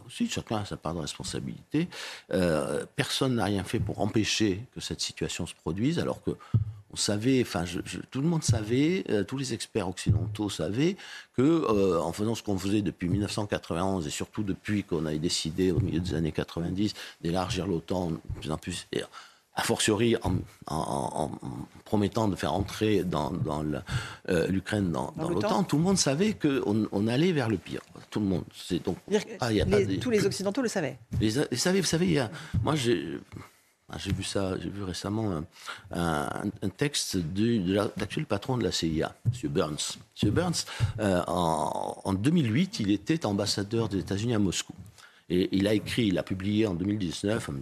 aussi, 0.07 0.29
chacun 0.29 0.59
a 0.59 0.65
sa 0.65 0.77
part 0.77 0.95
de 0.95 1.01
responsabilité. 1.01 1.89
Euh, 2.33 2.85
personne 2.97 3.37
n'a 3.37 3.45
rien 3.45 3.65
fait 3.65 3.79
pour 3.79 4.01
empêcher 4.01 4.61
que 4.75 4.81
cette 4.81 5.01
situation 5.01 5.47
se 5.47 5.55
produise, 5.55 5.99
alors 5.99 6.23
que 6.23 6.33
on 6.95 6.97
savait, 6.97 7.43
enfin, 7.43 7.65
tout 8.13 8.21
le 8.21 8.29
monde 8.29 8.45
savait, 8.45 9.05
euh, 9.11 9.25
tous 9.25 9.37
les 9.37 9.53
experts 9.53 9.89
occidentaux 9.89 10.49
savaient 10.49 10.97
que, 11.37 11.99
en 12.01 12.13
faisant 12.13 12.37
ce 12.37 12.43
qu'on 12.45 12.57
faisait 12.57 12.83
depuis 12.83 13.09
1991 13.09 14.07
et 14.07 14.11
surtout 14.11 14.45
depuis 14.45 14.85
qu'on 14.85 15.05
a 15.07 15.15
décidé 15.17 15.73
au 15.73 15.81
milieu 15.81 15.99
des 15.99 16.15
années 16.15 16.31
90 16.31 16.95
d'élargir 17.21 17.67
l'OTAN 17.67 18.13
de 18.13 18.19
plus 18.41 18.53
en 18.53 18.59
plus, 18.59 18.87
a 19.57 19.63
fortiori 19.63 20.15
en, 20.67 21.31
promettant 21.85 22.29
de 22.29 22.37
faire 22.37 22.55
entrer 22.55 23.03
dans, 23.03 23.33
euh, 24.29 24.47
l'Ukraine 24.47 24.93
dans, 24.93 25.13
l'OTAN, 25.17 25.65
tout 25.65 25.77
le 25.77 25.83
monde 25.83 25.99
savait 25.99 26.35
qu'on 26.35 26.87
on 26.93 27.09
allait 27.09 27.33
vers 27.33 27.49
le 27.49 27.57
pire. 27.57 27.81
Tout 28.11 28.21
le 28.21 28.27
monde. 28.27 28.45
C'est 28.55 28.85
donc 28.85 28.99
ah, 29.41 29.51
tous 30.01 30.11
les 30.11 30.25
occidentaux 30.27 30.63
le 30.63 30.69
savaient. 30.69 30.99
Les, 31.21 31.31
savez, 31.57 31.81
vous 31.81 31.87
savez, 31.87 32.25
moi 32.63 32.77
j'ai 32.77 33.19
ah, 33.95 33.99
j'ai 33.99 34.13
vu 34.13 34.25
ça, 34.25 34.59
j'ai 34.61 34.71
vu 34.71 34.83
récemment 34.83 35.45
un, 35.93 36.51
texte 36.77 37.17
de, 37.17 37.91
l'actuel 37.97 38.27
patron 38.27 38.59
de 38.59 38.65
la 38.65 38.73
CIA, 38.73 39.15
M. 39.27 39.51
Burns. 39.51 39.99
M. 40.23 40.31
Burns, 40.31 40.65
euh, 40.99 41.23
en, 41.29 42.01
en 42.05 42.13
2008, 42.13 42.81
il 42.81 42.91
était 42.91 43.25
ambassadeur 43.25 43.89
des 43.89 43.99
États-Unis 43.99 44.35
à 44.35 44.41
Moscou. 44.41 44.75
Et 45.31 45.49
il 45.53 45.67
a 45.67 45.75
écrit, 45.75 46.09
il 46.09 46.19
a 46.19 46.23
publié 46.23 46.67
en 46.67 46.75
2019 46.75 47.49
un 47.49 47.55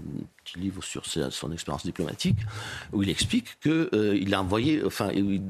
petit 0.44 0.58
livre 0.58 0.82
sur 0.82 1.04
son 1.06 1.52
expérience 1.52 1.84
diplomatique, 1.84 2.38
où 2.92 3.02
il 3.02 3.10
explique 3.10 3.60
qu'il 3.60 3.88
euh, 3.94 4.32
a 4.32 4.40
envoyé, 4.40 4.82
enfin, 4.84 5.10
il, 5.12 5.42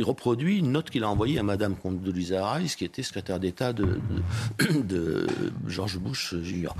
reproduit 0.00 0.58
une 0.58 0.70
note 0.70 0.90
qu'il 0.90 1.02
a 1.02 1.08
envoyée 1.08 1.40
à 1.40 1.42
Madame 1.42 1.74
Condoleezza 1.74 2.52
Rice, 2.52 2.76
qui 2.76 2.84
était 2.84 3.02
secrétaire 3.02 3.40
d'État 3.40 3.72
de, 3.72 3.98
de, 4.72 5.26
George 5.66 5.98
Bush 5.98 6.36
Jr. 6.40 6.70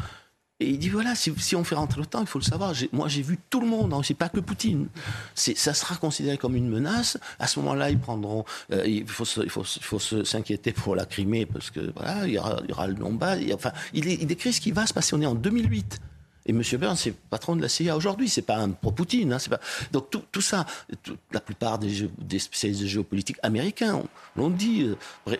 Et 0.60 0.70
il 0.70 0.78
dit 0.78 0.88
voilà, 0.88 1.14
si, 1.14 1.54
on 1.54 1.62
fait 1.62 1.76
rentrer 1.76 2.00
l'OTAN, 2.00 2.22
il 2.22 2.26
faut 2.26 2.40
le 2.40 2.44
savoir. 2.44 2.72
Moi, 2.92 3.06
j'ai 3.08 3.22
vu 3.22 3.38
tout 3.48 3.60
le 3.60 3.66
monde, 3.68 3.94
hein, 3.94 4.00
c'est 4.02 4.14
pas 4.14 4.28
que 4.28 4.40
Poutine. 4.40 4.88
Ça 5.34 5.72
sera 5.72 5.94
considéré 5.94 6.36
comme 6.36 6.56
une 6.56 6.68
menace. 6.68 7.16
À 7.38 7.46
ce 7.46 7.60
moment-là, 7.60 7.90
ils 7.90 7.98
prendront. 7.98 8.44
Euh, 8.72 8.84
il 8.84 9.06
faut, 9.06 9.24
il 9.42 9.50
faut, 9.50 9.62
il 9.62 9.82
faut 9.82 9.98
s'inquiéter 9.98 10.72
pour 10.72 10.96
la 10.96 11.06
Crimée 11.06 11.46
parce 11.46 11.70
que 11.70 11.92
voilà, 11.94 12.26
il 12.26 12.32
y 12.32 12.38
aura, 12.38 12.60
il 12.68 12.90
le 12.90 12.94
Donbass. 12.94 13.38
Enfin, 13.54 13.72
il, 13.94 14.08
il 14.08 14.26
décrit 14.26 14.52
ce 14.52 14.60
qui 14.60 14.72
va 14.72 14.84
se 14.86 14.92
passer. 14.92 15.14
On 15.14 15.20
est 15.20 15.26
en 15.26 15.36
2008. 15.36 16.00
Et 16.48 16.50
M. 16.50 16.62
Burns, 16.78 16.96
c'est 16.96 17.12
patron 17.12 17.54
de 17.56 17.62
la 17.62 17.68
CIA 17.68 17.94
aujourd'hui, 17.94 18.28
c'est 18.28 18.42
pas 18.42 18.56
un 18.56 18.70
pro-Poutine. 18.70 19.34
Hein, 19.34 19.38
pas... 19.50 19.60
Donc 19.92 20.10
tout, 20.10 20.22
tout 20.32 20.40
ça, 20.40 20.66
la 21.30 21.40
plupart 21.40 21.78
des, 21.78 22.38
spécialistes 22.38 22.82
de 22.82 22.86
géopolitique 22.86 23.36
américains 23.42 24.02
l'ont 24.34 24.50
dit. 24.50 24.90
Euh, 25.28 25.36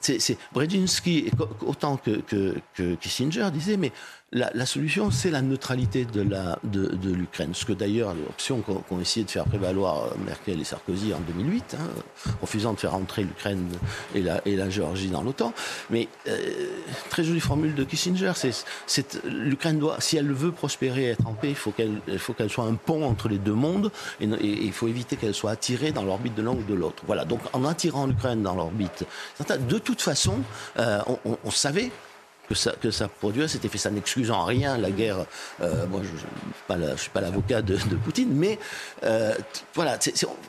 c'est 0.00 0.36
Brzezinski, 0.52 1.30
autant 1.62 1.96
que 1.96 2.94
Kissinger, 2.96 3.50
disait, 3.50 3.78
mais 3.78 3.92
la, 4.32 4.64
solution, 4.64 5.10
c'est 5.10 5.30
la 5.30 5.42
neutralité 5.42 6.04
de 6.04 7.10
l'Ukraine. 7.12 7.50
Ce 7.52 7.64
que 7.64 7.72
d'ailleurs, 7.72 8.14
l'option 8.14 8.60
qu'ont 8.60 9.00
essayé 9.00 9.26
de 9.26 9.30
faire 9.30 9.44
prévaloir 9.44 10.04
euh, 10.04 10.10
Merkel 10.24 10.60
et 10.60 10.64
Sarkozy 10.64 11.12
en 11.12 11.18
2008, 11.18 11.76
hein, 11.78 12.32
refusant 12.40 12.72
de 12.72 12.78
faire 12.78 12.94
entrer 12.94 13.24
l'Ukraine 13.24 13.68
et 14.14 14.22
la, 14.22 14.70
Géorgie 14.70 15.08
dans 15.08 15.22
l'OTAN. 15.22 15.52
Mais 15.90 16.06
euh, 16.28 16.38
très 17.08 17.24
jolie 17.24 17.40
formule 17.40 17.74
de 17.74 17.82
Kissinger, 17.82 18.32
c'est 18.86 19.24
l'Ukraine 19.24 19.80
doit, 19.80 20.00
si 20.00 20.16
elle 20.16 20.32
veut 20.32 20.52
prospérer 20.52 21.06
et 21.06 21.08
être 21.08 21.26
en 21.26 21.32
paix, 21.32 21.48
il 21.48 21.56
faut 21.56 21.72
qu'elle 21.72 22.50
soit 22.50 22.66
un 22.66 22.74
pont 22.74 23.04
entre 23.04 23.28
les 23.28 23.38
deux 23.38 23.54
mondes 23.54 23.90
et, 24.20 24.26
il 24.40 24.72
faut 24.72 24.86
éviter 24.86 25.16
qu'elle 25.16 25.34
soit 25.34 25.50
attirée 25.50 25.90
dans 25.90 26.04
l'orbite 26.04 26.36
de 26.36 26.42
l'un 26.42 26.52
ou 26.52 26.62
de 26.62 26.74
l'autre. 26.74 27.02
Voilà. 27.06 27.24
Donc 27.24 27.40
en 27.52 27.64
attirant 27.64 28.06
l'Ukraine 28.06 28.42
dans 28.42 28.54
l'orbite, 28.54 29.04
de 29.68 29.78
toute 29.78 30.02
façon, 30.02 30.38
euh, 30.78 31.00
on 31.44 31.50
savait 31.50 31.90
que 32.50 32.56
ça, 32.56 32.72
que 32.72 32.90
ça 32.90 33.06
produit 33.08 33.48
cet 33.48 33.64
effet. 33.64 33.78
Ça 33.78 33.90
n'excuse 33.90 34.30
en 34.30 34.44
rien 34.44 34.76
la 34.76 34.90
guerre. 34.90 35.24
Euh, 35.60 35.86
moi, 35.86 36.00
je 36.02 36.74
ne 36.74 36.96
suis 36.96 37.10
pas 37.10 37.20
l'avocat 37.20 37.62
de, 37.62 37.76
Poutine, 38.04 38.32
mais 38.32 38.58
euh, 39.04 39.34
voilà, 39.74 39.98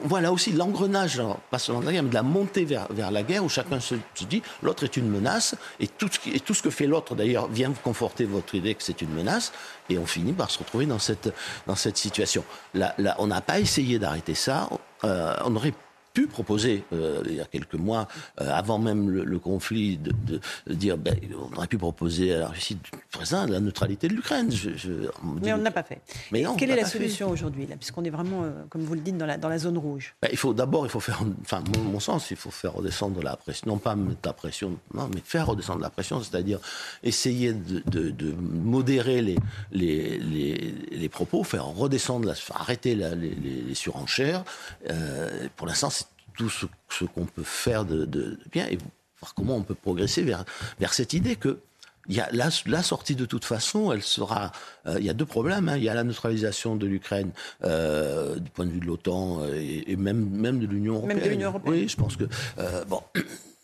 on 0.03 0.07
voit 0.07 0.21
là 0.21 0.31
aussi 0.31 0.51
l'engrenage, 0.51 1.21
pas 1.51 1.59
seulement 1.59 1.81
de 1.81 1.85
la 1.85 1.91
guerre, 1.91 2.03
mais 2.03 2.09
de 2.09 2.15
la 2.15 2.23
montée 2.23 2.65
vers, 2.65 2.91
vers 2.91 3.11
la 3.11 3.23
guerre 3.23 3.43
où 3.43 3.49
chacun 3.49 3.79
se, 3.79 3.95
dit 4.27 4.41
l'autre 4.63 4.83
est 4.83 4.97
une 4.97 5.09
menace 5.09 5.55
et 5.79 5.87
tout, 5.87 6.09
ce 6.11 6.29
et 6.29 6.39
tout 6.39 6.53
ce 6.53 6.63
que 6.63 6.69
fait 6.69 6.87
l'autre 6.87 7.15
d'ailleurs 7.15 7.47
vient 7.47 7.71
conforter 7.83 8.25
votre 8.25 8.55
idée 8.55 8.73
que 8.73 8.83
c'est 8.83 9.01
une 9.01 9.13
menace 9.13 9.51
et 9.89 9.97
on 9.97 10.05
finit 10.05 10.33
par 10.33 10.49
se 10.49 10.59
retrouver 10.59 10.85
dans 10.85 10.99
cette, 10.99 11.33
dans 11.67 11.75
cette 11.75 11.97
situation. 11.97 12.43
Là, 12.73 12.95
là 12.97 13.15
on 13.19 13.27
n'a 13.27 13.41
pas 13.41 13.59
essayé 13.59 13.99
d'arrêter 13.99 14.33
ça. 14.33 14.69
Euh, 15.03 15.35
on 15.45 15.55
aurait 15.55 15.73
pu 16.13 16.27
proposer, 16.27 16.83
euh, 16.93 17.23
il 17.25 17.35
y 17.35 17.41
a 17.41 17.45
quelques 17.45 17.75
mois, 17.75 18.07
euh, 18.39 18.51
avant 18.51 18.79
même 18.79 19.09
le, 19.09 19.39
conflit, 19.39 19.97
de, 19.97 20.13
de, 20.67 20.73
dire 20.73 20.97
ben, 20.97 21.15
on 21.51 21.55
aurait 21.55 21.67
pu 21.67 21.77
proposer 21.77 22.33
à 22.33 22.39
la 22.39 22.47
Russie 22.49 22.77
présent 23.11 23.45
la 23.45 23.59
neutralité 23.59 24.07
de 24.07 24.13
l'Ukraine. 24.13 24.49
mais 25.41 25.53
on 25.53 25.57
n'a 25.57 25.71
pas 25.71 25.83
fait. 25.83 26.01
Mais 26.31 26.43
Quelle 26.57 26.71
est 26.71 26.75
la 26.75 26.85
solution 26.85 27.29
aujourd'hui, 27.29 27.65
puisqu'on 27.65 28.03
est 28.03 28.09
vraiment, 28.09 28.43
euh, 28.43 28.51
comme 28.69 28.81
vous 28.81 28.93
le 28.93 29.01
dites, 29.01 29.17
dans 29.17 29.25
la, 29.25 29.37
dans 29.37 29.49
la 29.49 29.57
zone 29.57 29.77
rouge? 29.77 30.13
Ben, 30.21 30.29
Il 30.31 30.37
faut 30.37 30.53
d'abord, 30.53 30.85
il 30.85 30.89
faut 30.89 30.99
faire, 30.99 31.21
enfin, 31.41 31.63
mon, 31.75 31.83
mon, 31.83 31.99
sens, 31.99 32.31
il 32.31 32.37
faut 32.37 32.51
faire 32.51 32.73
redescendre 32.73 33.21
la 33.21 33.35
pression, 33.35 33.67
non 33.67 33.77
pas 33.77 33.95
mettre 33.95 34.19
la 34.25 34.33
pression, 34.33 34.77
non, 34.93 35.09
mais 35.13 35.21
faire 35.23 35.47
redescendre 35.47 35.81
la 35.81 35.89
pression, 35.89 36.21
c'est-à-dire 36.21 36.59
essayer 37.03 37.53
de, 37.53 37.81
de, 38.09 38.31
modérer 38.33 39.21
les, 39.21 39.37
les, 39.71 40.17
les, 40.17 40.73
les, 40.91 41.09
propos, 41.09 41.43
faire 41.43 41.65
redescendre, 41.65 42.27
la, 42.27 42.33
arrêter 42.53 42.95
la, 42.95 43.15
les, 43.15 43.29
les, 43.29 43.75
surenchères. 43.75 44.43
pour 45.55 45.67
l'instant, 45.67 45.89
tout 46.35 46.49
ce, 46.49 47.05
qu'on 47.05 47.25
peut 47.25 47.43
faire 47.43 47.85
de, 47.85 48.37
bien 48.51 48.67
et 48.67 48.77
voir 49.21 49.33
comment 49.35 49.55
on 49.55 49.63
peut 49.63 49.75
progresser 49.75 50.23
vers, 50.23 50.45
vers 50.79 50.93
cette 50.93 51.13
idée 51.13 51.35
que 51.35 51.59
il 52.09 52.15
y 52.15 52.19
a 52.19 52.27
la, 52.31 52.49
la, 52.65 52.81
sortie 52.81 53.15
de 53.15 53.25
toute 53.25 53.45
façon, 53.45 53.91
elle 53.91 54.01
sera. 54.01 54.51
Euh, 54.87 54.95
il 54.97 55.05
y 55.05 55.09
a 55.09 55.13
deux 55.13 55.25
problèmes. 55.25 55.69
Hein. 55.69 55.77
Il 55.77 55.83
y 55.83 55.89
a 55.89 55.93
la 55.93 56.03
neutralisation 56.03 56.75
de 56.75 56.87
l'Ukraine 56.87 57.29
euh, 57.63 58.37
du 58.37 58.49
point 58.49 58.65
de 58.65 58.71
vue 58.71 58.79
de 58.79 58.87
l'OTAN 58.87 59.41
euh, 59.41 59.83
et, 59.85 59.95
même 59.97 60.27
même 60.31 60.59
de 60.59 60.65
l'Union 60.65 60.95
européenne. 60.95 61.17
Même 61.17 61.25
de 61.25 61.29
l'Union 61.29 61.49
européenne. 61.49 61.75
Oui, 61.75 61.87
je 61.87 61.95
pense 61.95 62.15
que 62.17 62.23
bon. 62.87 63.01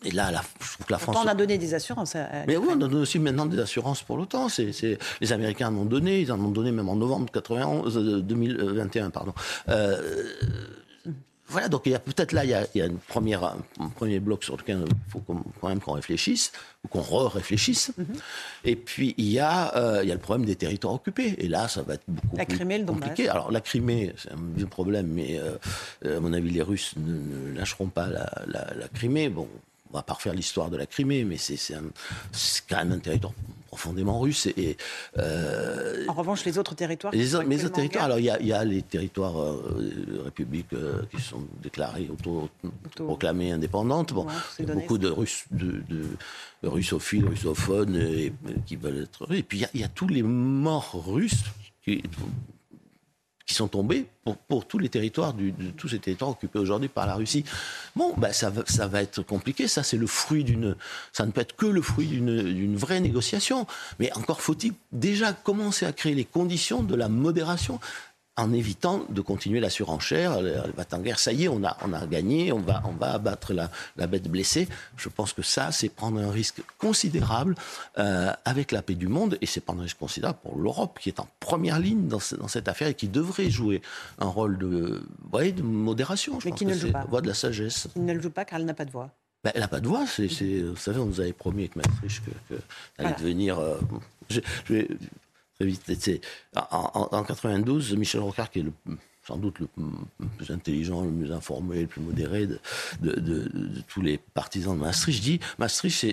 Et 0.06 0.12
là, 0.12 0.30
la, 0.30 0.44
la 0.90 0.98
France. 1.00 1.18
on 1.20 1.28
a 1.28 1.34
donné 1.34 1.58
des 1.58 1.74
assurances. 1.74 2.16
À, 2.16 2.28
Mais 2.46 2.56
oui, 2.56 2.68
on 2.72 2.76
donne 2.76 2.94
aussi 2.96 3.18
maintenant 3.18 3.48
des 3.48 3.60
assurances 3.60 4.04
pour 4.04 4.18
l'OTAN. 4.18 4.48
C'est, 4.48 5.00
les 5.22 5.34
Américains 5.34 5.70
en 5.70 5.78
ont 5.78 5.86
donné. 5.86 6.22
Ils 6.22 6.32
en 6.32 6.40
ont 6.40 6.52
donné 6.52 6.72
même 6.72 6.88
en 6.88 6.96
novembre 6.96 7.32
91, 7.32 8.24
2021, 8.24 9.10
pardon. 9.10 9.34
Euh, 9.70 10.32
voilà, 11.50 11.70
donc 11.70 11.84
il 11.86 11.94
y 11.94 11.96
a 11.96 12.00
peut-être 12.00 12.34
là, 12.34 12.44
il 12.44 12.50
y 12.50 12.54
a, 12.54 12.68
il 12.76 12.80
y 12.80 12.82
a 12.82 12.86
une 12.86 12.98
première, 12.98 13.44
un 13.44 13.90
premier 13.96 14.20
bloc 14.20 14.44
sur 14.44 14.58
lequel 14.58 14.84
il 14.88 15.12
faut 15.12 15.22
quand 15.22 15.70
même 15.70 15.80
qu'on 15.80 15.94
réfléchisse, 15.94 16.52
ou 16.84 16.90
qu'on 16.90 17.02
re-réfléchisse. 17.02 17.92
Mhm. 17.98 18.06
Et 18.66 18.76
puis 18.76 19.16
il 19.18 19.30
y, 19.30 19.40
a, 19.40 19.76
euh, 19.78 20.04
il 20.04 20.10
y 20.10 20.12
a 20.12 20.16
le 20.16 20.20
problème 20.20 20.46
des 20.46 20.56
territoires 20.56 20.94
occupés. 20.94 21.36
Et 21.38 21.48
là, 21.48 21.68
ça 21.68 21.84
va 21.84 21.94
être 21.94 22.04
beaucoup 22.08 22.36
la 22.36 22.46
plus 22.46 22.58
Crimée, 22.58 22.84
compliqué. 22.84 23.30
Alors 23.30 23.52
la 23.52 23.62
Crimée, 23.62 24.14
c'est 24.18 24.32
un 24.32 24.38
vieux 24.56 24.68
problème, 24.68 25.08
mais 25.08 25.40
euh, 25.40 26.18
à 26.18 26.20
mon 26.20 26.34
avis, 26.34 26.50
les 26.50 26.62
Russes 26.62 26.96
ne, 26.98 27.54
lâcheront 27.58 27.88
pas 27.88 28.08
la, 28.08 28.30
la, 28.48 28.74
la 28.76 28.88
Crimée. 28.90 29.30
Bon, 29.30 29.48
on 29.92 29.94
va 29.96 30.04
pas 30.04 30.14
refaire 30.14 30.34
l'histoire 30.34 30.70
de 30.70 30.78
la 30.78 30.86
Crimée, 30.86 31.24
mais 31.24 31.38
c'est 31.38 31.58
quand 32.70 32.78
même 32.78 32.92
un 32.92 33.00
territoire 33.00 33.34
profondément 33.78 34.20
russe. 34.20 34.48
Et, 34.58 34.76
euh, 35.20 36.06
en 36.08 36.14
revanche, 36.14 36.44
les 36.46 36.58
autres 36.58 36.74
territoires 36.74 37.14
Les, 37.14 37.36
autres, 37.36 37.46
autres 37.46 37.72
territoires, 37.72 38.06
alors 38.06 38.20
il 38.20 38.26
y, 38.26 38.54
a 38.54 38.66
les 38.66 38.82
territoires 38.82 39.40
euh, 39.40 40.22
républiques 40.26 40.74
euh, 40.74 41.04
qui 41.12 41.22
sont 41.22 41.44
déclarés, 41.62 42.10
auto, 42.12 42.50
proclamés 42.96 43.52
indépendantes. 43.52 44.14
Bon, 44.14 44.26
il 44.60 44.68
y 44.68 44.72
a 44.72 44.74
beaucoup 44.74 44.98
de, 44.98 45.10
Russes, 45.10 45.46
de, 45.52 45.84
de, 45.90 46.68
russophiles, 46.68 47.26
russophones 47.26 47.96
et, 47.96 48.34
qui 48.66 48.76
veulent 48.76 49.04
être. 49.04 49.32
Et 49.32 49.44
puis 49.44 49.64
il 49.74 49.80
y, 49.80 49.84
a 49.84 49.88
tous 49.88 50.08
les 50.08 50.24
morts 50.24 51.04
russes 51.06 51.44
qui, 51.84 52.02
qui 53.48 53.54
sont 53.56 53.70
tombés 53.70 54.06
pour, 54.50 54.68
tous 54.68 54.78
les 54.78 54.90
territoires, 54.90 55.34
de 55.34 55.52
tous 55.78 55.88
ces 55.88 56.00
territoires 56.00 56.32
occupés 56.32 56.60
aujourd'hui 56.60 56.90
par 56.90 57.08
la 57.08 57.16
Russie. 57.16 57.46
Bon, 57.96 58.14
ben 58.18 58.34
ça, 58.34 58.50
va, 58.50 58.64
ça 58.66 58.88
va 58.88 59.02
être 59.02 59.22
compliqué. 59.24 59.70
Ça, 59.70 59.84
c'est 59.84 59.96
le 59.96 60.06
fruit 60.06 60.44
d'une. 60.44 60.76
Ça 61.14 61.26
ne 61.26 61.32
peut 61.32 61.40
être 61.40 61.56
que 61.56 61.66
le 61.66 61.82
fruit 61.82 62.08
d'une 62.08 62.76
vraie 62.76 63.00
négociation. 63.00 63.66
Mais 64.00 64.12
encore 64.18 64.42
faut-il 64.42 64.74
déjà 64.92 65.32
commencer 65.32 65.86
à 65.86 65.94
créer 65.94 66.14
les 66.14 66.26
conditions 66.26 66.84
de 66.84 66.94
la 66.94 67.08
modération 67.08 67.80
en 68.38 68.54
évitant 68.54 69.04
de 69.10 69.22
continuer 69.22 69.60
la 69.60 69.70
surenchère. 69.70 70.38
Elle 70.38 70.74
va 70.76 70.86
en 70.92 71.00
guerre, 71.00 71.20
ça 71.20 71.34
y 71.34 71.46
est, 71.46 71.48
on 71.48 71.64
a, 71.64 71.76
on 71.84 71.92
a 71.92 72.06
gagné, 72.06 72.52
on 72.52 72.60
va, 72.60 72.84
on 72.86 72.92
va 72.92 73.14
abattre 73.14 73.54
la, 73.54 73.70
la 73.98 74.08
bête 74.08 74.30
blessée. 74.30 74.68
Je 74.96 75.10
pense 75.10 75.34
que 75.34 75.42
ça, 75.42 75.72
c'est 75.72 75.90
prendre 75.90 76.20
un 76.20 76.32
risque 76.32 76.62
considérable 76.78 77.56
euh, 77.98 78.32
avec 78.46 78.72
la 78.72 78.82
paix 78.82 78.96
du 78.96 79.08
monde, 79.08 79.38
et 79.42 79.48
c'est 79.48 79.62
prendre 79.62 79.82
un 79.82 79.84
risque 79.84 79.98
considérable 79.98 80.40
pour 80.44 80.58
l'Europe, 80.58 81.00
qui 81.02 81.10
est 81.10 81.20
en 81.20 81.28
première 81.40 81.80
ligne 81.80 82.08
dans, 82.08 82.20
dans, 82.38 82.48
cette 82.48 82.68
affaire 82.68 82.88
et 82.88 82.94
qui 82.94 83.08
devrait 83.08 83.50
jouer 83.50 83.82
un 84.20 84.28
rôle 84.28 84.58
de, 84.58 85.02
de 85.34 85.62
modération. 85.62 86.40
Je 86.40 86.50
Mais 86.50 86.56
qui 86.56 86.66
ne 86.66 86.74
le 86.74 86.80
joue 86.80 86.92
pas. 86.92 87.06
Voix 87.10 87.22
de 87.22 87.28
la 87.28 87.34
sagesse. 87.34 87.88
Qui 87.94 88.00
ne 88.00 88.14
le 88.14 88.22
joue 88.22 88.30
pas 88.30 88.46
car 88.46 88.60
elle 88.60 88.66
n'a 88.66 88.74
pas 88.74 88.86
de 88.86 88.92
voix. 88.92 89.10
Ben, 89.44 89.52
elle 89.56 89.62
n'a 89.62 89.68
pas 89.68 89.80
de 89.80 89.88
voix. 89.88 90.06
C'est, 90.08 90.28
vous 90.28 90.76
savez, 90.76 91.00
on 91.00 91.06
nous 91.06 91.20
avait 91.22 91.34
promis 91.34 91.64
avec 91.64 91.76
Maastricht 91.76 92.24
qu'elle 92.26 92.58
que 92.58 92.64
allait 92.98 93.16
devenir. 93.18 93.60
Euh, 93.60 93.80
je, 94.30 94.42
je. 94.66 94.86
En, 96.56 97.10
en, 97.12 97.24
92, 97.24 97.96
Michel 97.96 98.22
Rocard, 98.22 98.52
qui 98.52 98.60
est 98.60 98.66
sans 99.28 99.38
doute 99.38 99.60
le 99.60 99.68
plus 100.38 100.52
intelligent, 100.52 101.04
le 101.04 101.12
mieux 101.12 101.32
informé, 101.32 101.82
le 101.82 101.88
plus 101.88 102.02
modéré 102.02 102.48
de, 102.48 103.82
tous 103.88 104.02
les 104.02 104.18
partisans 104.18 104.78
de 104.78 104.82
Maastricht, 104.82 105.22
dit 105.22 105.40
Maastricht 105.58 106.06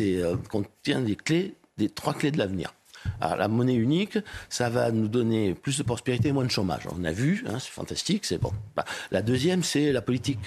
euh, 0.00 0.36
contient 0.48 1.00
des 1.00 1.16
clés, 1.16 1.54
des 1.76 1.90
trois 1.90 2.14
clés 2.14 2.30
de 2.30 2.38
l'avenir. 2.38 2.72
Alors, 3.20 3.36
la 3.36 3.48
monnaie 3.48 3.74
unique, 3.74 4.18
ça 4.48 4.68
va 4.68 4.90
nous 4.90 5.08
donner 5.08 5.54
plus 5.54 5.78
de 5.78 5.82
prospérité 5.82 6.28
et 6.28 6.32
moins 6.32 6.44
de 6.44 6.50
chômage. 6.50 6.82
On 6.96 7.04
a 7.04 7.12
vu, 7.12 7.44
hein, 7.48 7.58
c'est 7.58 7.70
fantastique, 7.70 8.24
c'est 8.24 8.38
bon. 8.38 8.52
Bah, 8.76 8.84
la 9.10 9.22
deuxième, 9.22 9.62
c'est 9.62 9.92
la 9.92 10.02
politique 10.02 10.38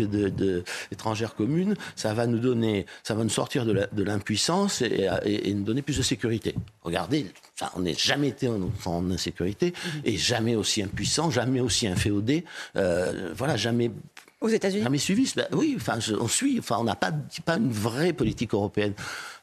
étrangère 0.92 1.36
commune. 1.36 1.76
Ça 1.96 2.14
va 2.14 2.28
nous 2.28 2.40
donner, 2.40 2.86
ça 3.04 3.16
va 3.16 3.24
nous 3.24 3.30
sortir 3.30 3.66
de 3.66 4.04
l'impuissance 4.04 4.82
et, 4.82 5.08
et, 5.26 5.54
nous 5.54 5.64
donner 5.64 5.82
plus 5.82 5.98
de 5.98 6.04
sécurité. 6.04 6.56
Regardez, 6.84 7.28
on 7.76 7.82
n'est 7.82 7.94
jamais 7.94 8.30
été 8.30 8.48
en, 8.48 9.12
insécurité 9.12 9.74
et 10.06 10.18
jamais 10.18 10.56
aussi 10.56 10.82
impuissant, 10.82 11.32
jamais 11.32 11.60
aussi 11.60 11.88
inféodé. 11.88 12.46
Euh, 12.76 13.34
voilà, 13.36 13.58
jamais 13.58 13.92
aux 14.42 14.50
États-Unis. 14.50 14.84
Ben, 15.36 15.48
oui, 15.54 15.78
on 16.20 16.28
suit. 16.28 16.62
On 16.70 16.84
n'a 16.84 16.96
pas, 16.96 17.12
pas 17.46 17.58
une 17.58 17.72
vraie 17.72 18.14
politique 18.14 18.54
européenne 18.54 18.94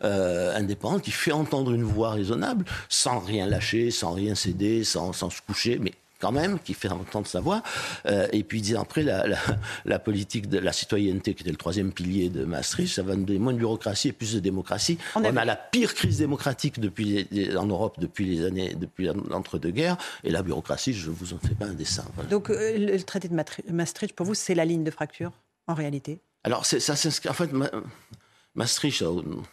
euh, 0.03 0.55
indépendante 0.57 1.03
qui 1.03 1.11
fait 1.11 1.33
entendre 1.33 1.73
une 1.73 1.83
voix 1.83 2.11
raisonnable, 2.11 2.65
sans 2.89 3.19
rien 3.19 3.47
lâcher, 3.47 3.91
sans 3.91 4.13
rien 4.13 4.35
céder, 4.35 4.85
sans, 4.85 5.13
sans 5.13 5.31
se 5.31 5.41
coucher, 5.43 5.79
mais 5.81 5.93
quand 6.25 6.33
même, 6.33 6.59
qui 6.59 6.73
fait 6.73 6.89
entendre 6.89 7.27
sa 7.27 7.41
voix. 7.41 7.63
Euh, 8.07 8.27
et 8.33 8.45
puis, 8.45 8.63
disant 8.63 8.81
après, 8.81 9.03
la, 9.03 9.27
la, 9.27 9.37
la, 9.85 9.99
politique 9.99 10.49
de 10.49 10.59
la 10.59 10.73
citoyenneté, 10.73 11.35
qui 11.35 11.43
était 11.43 11.51
le 11.51 11.59
troisième 11.59 11.93
pilier 11.93 12.31
de 12.31 12.47
Maastricht, 12.47 12.95
ça 12.95 13.03
va 13.03 13.15
nous 13.15 13.25
donner 13.25 13.39
moins 13.39 13.53
de 13.53 13.59
bureaucratie 13.59 14.09
et 14.09 14.13
plus 14.13 14.33
de 14.35 14.41
démocratie. 14.41 14.97
On, 15.17 15.23
a, 15.23 15.45
la 15.45 15.57
pire 15.57 15.93
crise 15.95 16.19
démocratique 16.19 16.81
depuis 16.81 17.29
en 17.59 17.67
Europe 17.67 18.01
depuis 18.01 18.25
les 18.25 18.47
années, 18.47 18.75
depuis 18.75 19.05
l'entre-deux-guerres. 19.29 19.99
Et 20.23 20.31
la 20.31 20.43
bureaucratie, 20.43 20.95
je 20.95 21.11
vous 21.11 21.35
en 21.35 21.39
fais 21.39 21.55
pas 21.55 21.67
un 21.67 21.75
dessin. 21.75 22.07
Donc, 22.31 22.49
euh, 22.49 22.79
le 22.79 23.03
traité 23.03 23.29
de 23.29 23.35
Maastricht, 23.71 24.17
pour 24.17 24.25
vous, 24.25 24.35
c'est 24.35 24.55
la 24.55 24.65
ligne 24.65 24.85
de 24.85 24.91
fracture, 24.91 25.33
en 25.67 25.75
réalité? 25.75 26.21
Alors, 26.43 26.65
ça 26.65 26.97
s'inscrit. 26.97 27.29
En 27.29 27.35
fait, 27.35 27.51
Maastricht, 28.55 29.03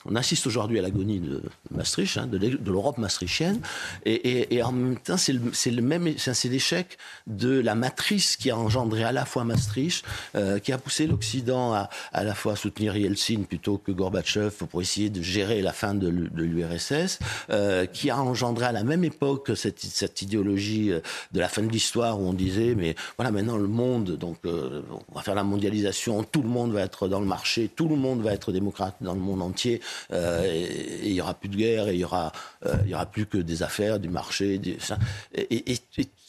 on 0.05 0.15
assiste 0.15 0.45
aujourd'hui 0.47 0.79
à 0.79 0.81
l'agonie 0.81 1.19
de 1.19 1.41
Maastricht, 1.71 2.17
hein, 2.17 2.27
de 2.27 2.71
l'Europe 2.71 2.97
maastrichtienne, 2.97 3.59
et, 4.05 4.61
en 4.63 4.71
même 4.71 4.97
temps, 4.97 5.17
c'est 5.17 5.33
le, 5.33 5.81
même, 5.81 6.13
c'est 6.17 6.49
l'échec 6.49 6.97
de 7.27 7.59
la 7.59 7.75
matrice 7.75 8.37
qui 8.37 8.51
a 8.51 8.57
engendré 8.57 9.03
à 9.03 9.11
la 9.11 9.25
fois 9.25 9.43
Maastricht, 9.43 10.05
euh, 10.35 10.59
qui 10.59 10.71
a 10.71 10.77
poussé 10.77 11.07
l'Occident 11.07 11.73
à 11.73 11.89
à 12.13 12.23
la 12.23 12.35
fois 12.35 12.55
soutenir 12.55 12.95
Yeltsin 12.95 13.43
plutôt 13.47 13.77
que 13.77 13.91
Gorbatchev 13.91 14.65
pour 14.69 14.81
essayer 14.81 15.09
de 15.09 15.21
gérer 15.21 15.61
la 15.61 15.73
fin 15.73 15.93
de 15.93 16.07
l'URSS, 16.07 17.19
euh, 17.49 17.85
qui 17.85 18.09
a 18.09 18.21
engendré 18.21 18.65
à 18.65 18.71
la 18.71 18.83
même 18.83 19.03
époque 19.03 19.51
cette, 19.55 19.79
cette 19.79 20.21
idéologie 20.21 20.91
euh, 20.91 20.99
de 21.31 21.39
la 21.39 21.49
fin 21.49 21.61
de 21.61 21.69
l'histoire 21.69 22.19
où 22.19 22.27
on 22.27 22.33
disait 22.33 22.75
mais 22.75 22.95
voilà 23.17 23.31
maintenant 23.31 23.57
le 23.57 23.67
monde 23.67 24.17
donc 24.17 24.37
euh, 24.45 24.81
on 25.09 25.15
va 25.15 25.21
faire 25.21 25.35
la 25.35 25.43
mondialisation, 25.43 26.23
tout 26.23 26.41
le 26.41 26.49
monde 26.49 26.73
va 26.73 26.81
être 26.81 27.07
dans 27.07 27.19
le 27.19 27.25
marché, 27.25 27.69
tout 27.75 27.87
le 27.87 27.95
monde 27.95 28.21
va 28.21 28.33
être 28.33 28.51
démocrate 28.51 28.90
dans 29.01 29.13
le 29.13 29.19
monde 29.19 29.41
entier, 29.41 29.81
euh, 30.11 30.43
et 30.43 31.07
il 31.07 31.13
y 31.13 31.21
aura 31.21 31.33
plus 31.33 31.49
de 31.49 31.55
guerre, 31.55 31.87
et 31.87 31.93
il 31.93 31.99
y 31.99 32.05
aura, 32.05 32.31
euh, 32.65 32.75
il 32.83 32.91
y 32.91 32.93
aura 32.93 33.05
plus 33.05 33.25
que 33.25 33.37
des 33.37 33.63
affaires, 33.63 33.99
du 33.99 34.09
marché, 34.09 34.57
du, 34.57 34.79
ça, 34.79 34.97
et, 35.33 35.71
et, 35.71 35.77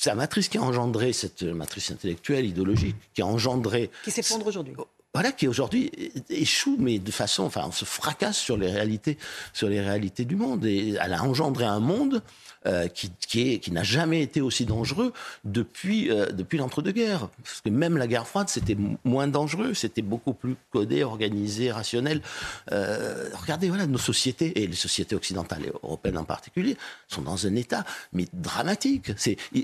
la 0.07 0.15
matrice 0.15 0.49
qui 0.49 0.59
a 0.59 0.63
engendré 0.63 1.13
cette 1.13 1.43
matrice 1.43 1.91
intellectuelle, 1.93 2.45
idéologique, 2.45 2.97
qui 3.15 3.23
a 3.23 3.27
engendré. 3.27 3.91
Qui 4.05 4.11
s'effondre 4.11 4.47
aujourd'hui 4.47 4.75
voilà, 5.15 5.31
qui 5.33 5.47
aujourd'hui 5.47 5.91
échoue, 6.31 6.77
mais 6.79 6.99
de 6.99 7.11
façon, 7.11 7.45
enfin, 7.45 7.65
on 7.67 7.73
se 7.73 7.85
fracasse 7.85 8.39
sur 8.39 8.57
les 8.57 8.71
réalités, 8.71 9.19
sur 9.53 9.69
les 9.69 9.81
réalités 9.81 10.25
du 10.25 10.37
monde. 10.37 10.65
Et 10.65 10.95
elle 11.01 11.13
a 11.13 11.23
engendré 11.23 11.65
un 11.65 11.81
monde 11.81 12.23
euh, 12.65 12.87
qui, 12.87 13.11
qui, 13.59 13.73
n'a 13.73 13.83
jamais 13.83 14.23
été 14.23 14.41
aussi 14.41 14.65
dangereux 14.67 15.13
depuis, 15.45 16.11
euh, 16.11 16.27
depuis 16.27 16.59
l'entre-deux-guerres. 16.59 17.29
Parce 17.43 17.61
que 17.61 17.71
même 17.71 17.97
la 17.97 18.07
guerre 18.07 18.29
froide, 18.29 18.49
c'était 18.49 18.77
moins 19.05 19.27
dangereux, 19.27 19.75
c'était 19.75 20.01
beaucoup 20.01 20.33
plus 20.33 20.55
codé, 20.71 21.03
organisé, 21.03 21.73
rationnel. 21.73 22.23
Euh, 22.71 23.29
regardez, 23.35 23.69
voilà, 23.69 23.89
nos 23.89 23.99
sociétés, 23.99 24.63
et 24.63 24.67
les 24.69 24.77
sociétés 24.77 25.17
occidentales 25.17 25.65
et 25.65 25.73
européennes 25.83 26.19
en 26.19 26.25
particulier, 26.25 26.77
sont 27.09 27.23
dans 27.23 27.47
un 27.49 27.57
état 27.57 27.85
mais 28.13 28.27
dramatique. 28.33 29.11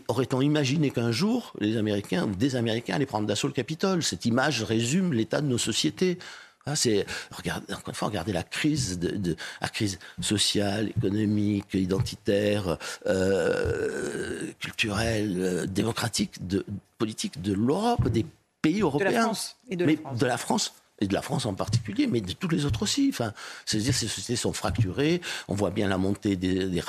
Aurait-on 0.08 0.40
imaginé 0.40 0.90
qu'un 0.90 1.12
jour, 1.12 1.52
les 1.60 1.76
Américains 1.76 2.24
ou 2.24 2.34
des 2.34 2.56
Américains 2.56 2.96
allaient 2.96 3.06
prendre 3.06 3.28
d'assaut 3.28 3.46
le 3.46 3.52
Capitole? 3.52 4.02
Cette 4.02 4.24
image 4.24 4.62
résume 4.64 5.12
l'état 5.12 5.37
de 5.40 5.46
nos 5.46 5.58
sociétés. 5.58 6.18
Ah, 6.66 6.76
c'est 6.76 7.06
regardez, 7.30 7.72
encore 7.72 7.88
une 7.88 7.94
fois, 7.94 8.08
regardez 8.08 8.32
la 8.32 8.42
crise, 8.42 8.98
de, 8.98 9.36
la 9.60 9.68
crise 9.68 9.98
sociale, 10.20 10.90
économique, 10.90 11.72
identitaire, 11.72 12.76
euh, 13.06 14.52
culturelle, 14.58 15.36
euh, 15.38 15.66
démocratique, 15.66 16.46
de, 16.46 16.66
politique 16.98 17.40
de 17.40 17.54
l'Europe, 17.54 18.08
des 18.08 18.26
pays 18.60 18.82
européens, 18.82 19.10
de 19.10 19.14
la 19.14 19.22
France 19.22 19.56
et 19.70 19.76
de 19.76 19.84
la 19.84 19.96
France. 19.96 20.18
de 20.18 20.26
la 20.26 20.36
France 20.36 20.74
et 21.00 21.06
de 21.06 21.14
la 21.14 21.22
France 21.22 21.46
en 21.46 21.54
particulier, 21.54 22.06
mais 22.06 22.20
de 22.20 22.32
toutes 22.32 22.52
les 22.52 22.66
autres 22.66 22.82
aussi. 22.82 23.08
Enfin, 23.12 23.32
c'est-à-dire 23.64 23.94
ces 23.94 24.08
sociétés 24.08 24.36
sont 24.36 24.52
fracturées. 24.52 25.22
On 25.46 25.54
voit 25.54 25.70
bien 25.70 25.88
la 25.88 25.96
montée 25.96 26.36
des, 26.36 26.66
des 26.66 26.82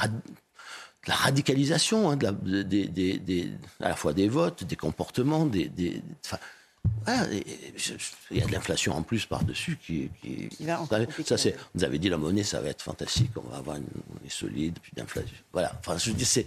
la 1.08 1.16
radicalisation 1.16 2.10
hein, 2.10 2.18
de 2.18 2.26
la, 2.26 2.64
des, 2.64 2.88
des, 2.88 3.52
à 3.80 3.90
la 3.90 3.96
fois 3.96 4.14
des 4.14 4.28
votes, 4.28 4.64
des 4.64 4.76
comportements, 4.76 5.46
des, 5.46 5.72
enfin, 6.26 6.38
ah, 7.06 7.26
il 8.32 8.38
y 8.38 8.42
a 8.42 8.46
de 8.46 8.52
l'inflation 8.52 8.94
en 8.94 9.02
plus 9.02 9.26
par-dessus 9.26 9.78
qui, 9.82 10.10
qui, 10.22 10.50
ça 11.26 11.38
c'est 11.38 11.56
vous 11.74 11.84
avez 11.84 11.98
dit 11.98 12.10
la 12.10 12.18
monnaie 12.18 12.44
ça 12.44 12.62
va 12.62 12.70
être 12.70 12.82
fantastique 12.82 13.32
on 13.36 13.50
va 13.50 13.58
avoir 13.58 13.78
une 13.78 13.88
monnaie 14.14 14.30
solide 14.30 14.78
puis 14.82 14.92
d'inflation. 14.96 15.36
Voilà. 15.54 15.74
Enfin 15.80 15.98
je 15.98 16.12
dis 16.12 16.26
c'est 16.26 16.46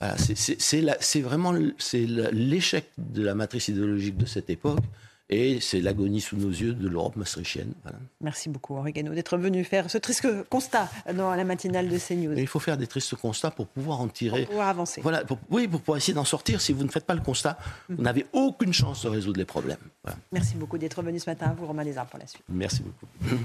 voilà, 0.00 0.96
c'est 1.00 1.20
vraiment 1.20 1.54
c'est 1.78 2.04
l'échec 2.06 2.90
de 2.98 3.22
la 3.22 3.34
matrice 3.34 3.68
idéologique 3.68 4.16
de 4.16 4.26
cette 4.26 4.50
époque 4.50 4.80
et 5.28 5.60
c'est 5.60 5.80
l'agonie 5.80 6.20
sous 6.20 6.36
nos 6.36 6.50
yeux 6.50 6.74
de 6.74 6.88
l'Europe 6.88 7.16
maastrichtienne. 7.16 7.72
Voilà. 7.82 7.98
Merci 8.20 8.48
beaucoup, 8.48 8.76
Henri 8.76 8.92
d'être 8.92 9.36
venu 9.36 9.64
faire 9.64 9.90
ce 9.90 9.98
triste 9.98 10.26
constat 10.48 10.88
dans 11.14 11.34
la 11.34 11.44
matinale 11.44 11.88
de 11.88 11.98
CNews. 11.98 12.38
il 12.38 12.46
faut 12.46 12.60
faire 12.60 12.76
des 12.76 12.86
tristes 12.86 13.14
constats 13.16 13.50
pour 13.50 13.66
pouvoir 13.66 14.00
en 14.00 14.08
tirer. 14.08 14.42
Pour 14.42 14.50
pouvoir 14.50 14.68
avancer. 14.68 15.00
Voilà, 15.00 15.22
oui, 15.50 15.68
pour 15.68 15.80
pouvoir 15.80 15.98
essayer 15.98 16.14
d'en 16.14 16.24
sortir. 16.24 16.60
Si 16.60 16.72
vous 16.72 16.84
ne 16.84 16.90
faites 16.90 17.04
pas 17.04 17.14
le 17.14 17.20
constat, 17.20 17.58
vous 17.88 17.96
mhm. 17.96 18.02
n'avez 18.02 18.26
aucune 18.32 18.72
chance 18.72 19.02
de 19.04 19.08
résoudre 19.08 19.38
les 19.38 19.44
problèmes. 19.44 19.78
Voilà. 20.04 20.18
Merci 20.32 20.56
beaucoup 20.56 20.78
d'être 20.78 21.02
venu 21.02 21.18
ce 21.18 21.28
matin. 21.28 21.54
Vous, 21.58 21.66
Romain 21.66 21.84
Lézard, 21.84 22.06
pour 22.06 22.18
la 22.18 22.26
suite. 22.26 22.44
Merci 22.48 22.82
beaucoup. 22.82 23.06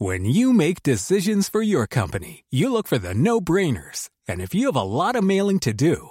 When 0.00 0.24
you 0.24 0.52
make 0.52 0.84
decisions 0.84 1.48
for 1.48 1.60
your 1.60 1.88
company, 1.88 2.44
you 2.50 2.70
look 2.70 2.86
for 2.86 2.98
the 2.98 3.14
no-brainers. 3.14 4.10
And 4.28 4.40
if 4.40 4.54
you 4.54 4.66
have 4.66 4.76
a 4.76 4.84
lot 4.84 5.16
of 5.16 5.24
mailing 5.24 5.58
to 5.60 5.72
do, 5.72 6.10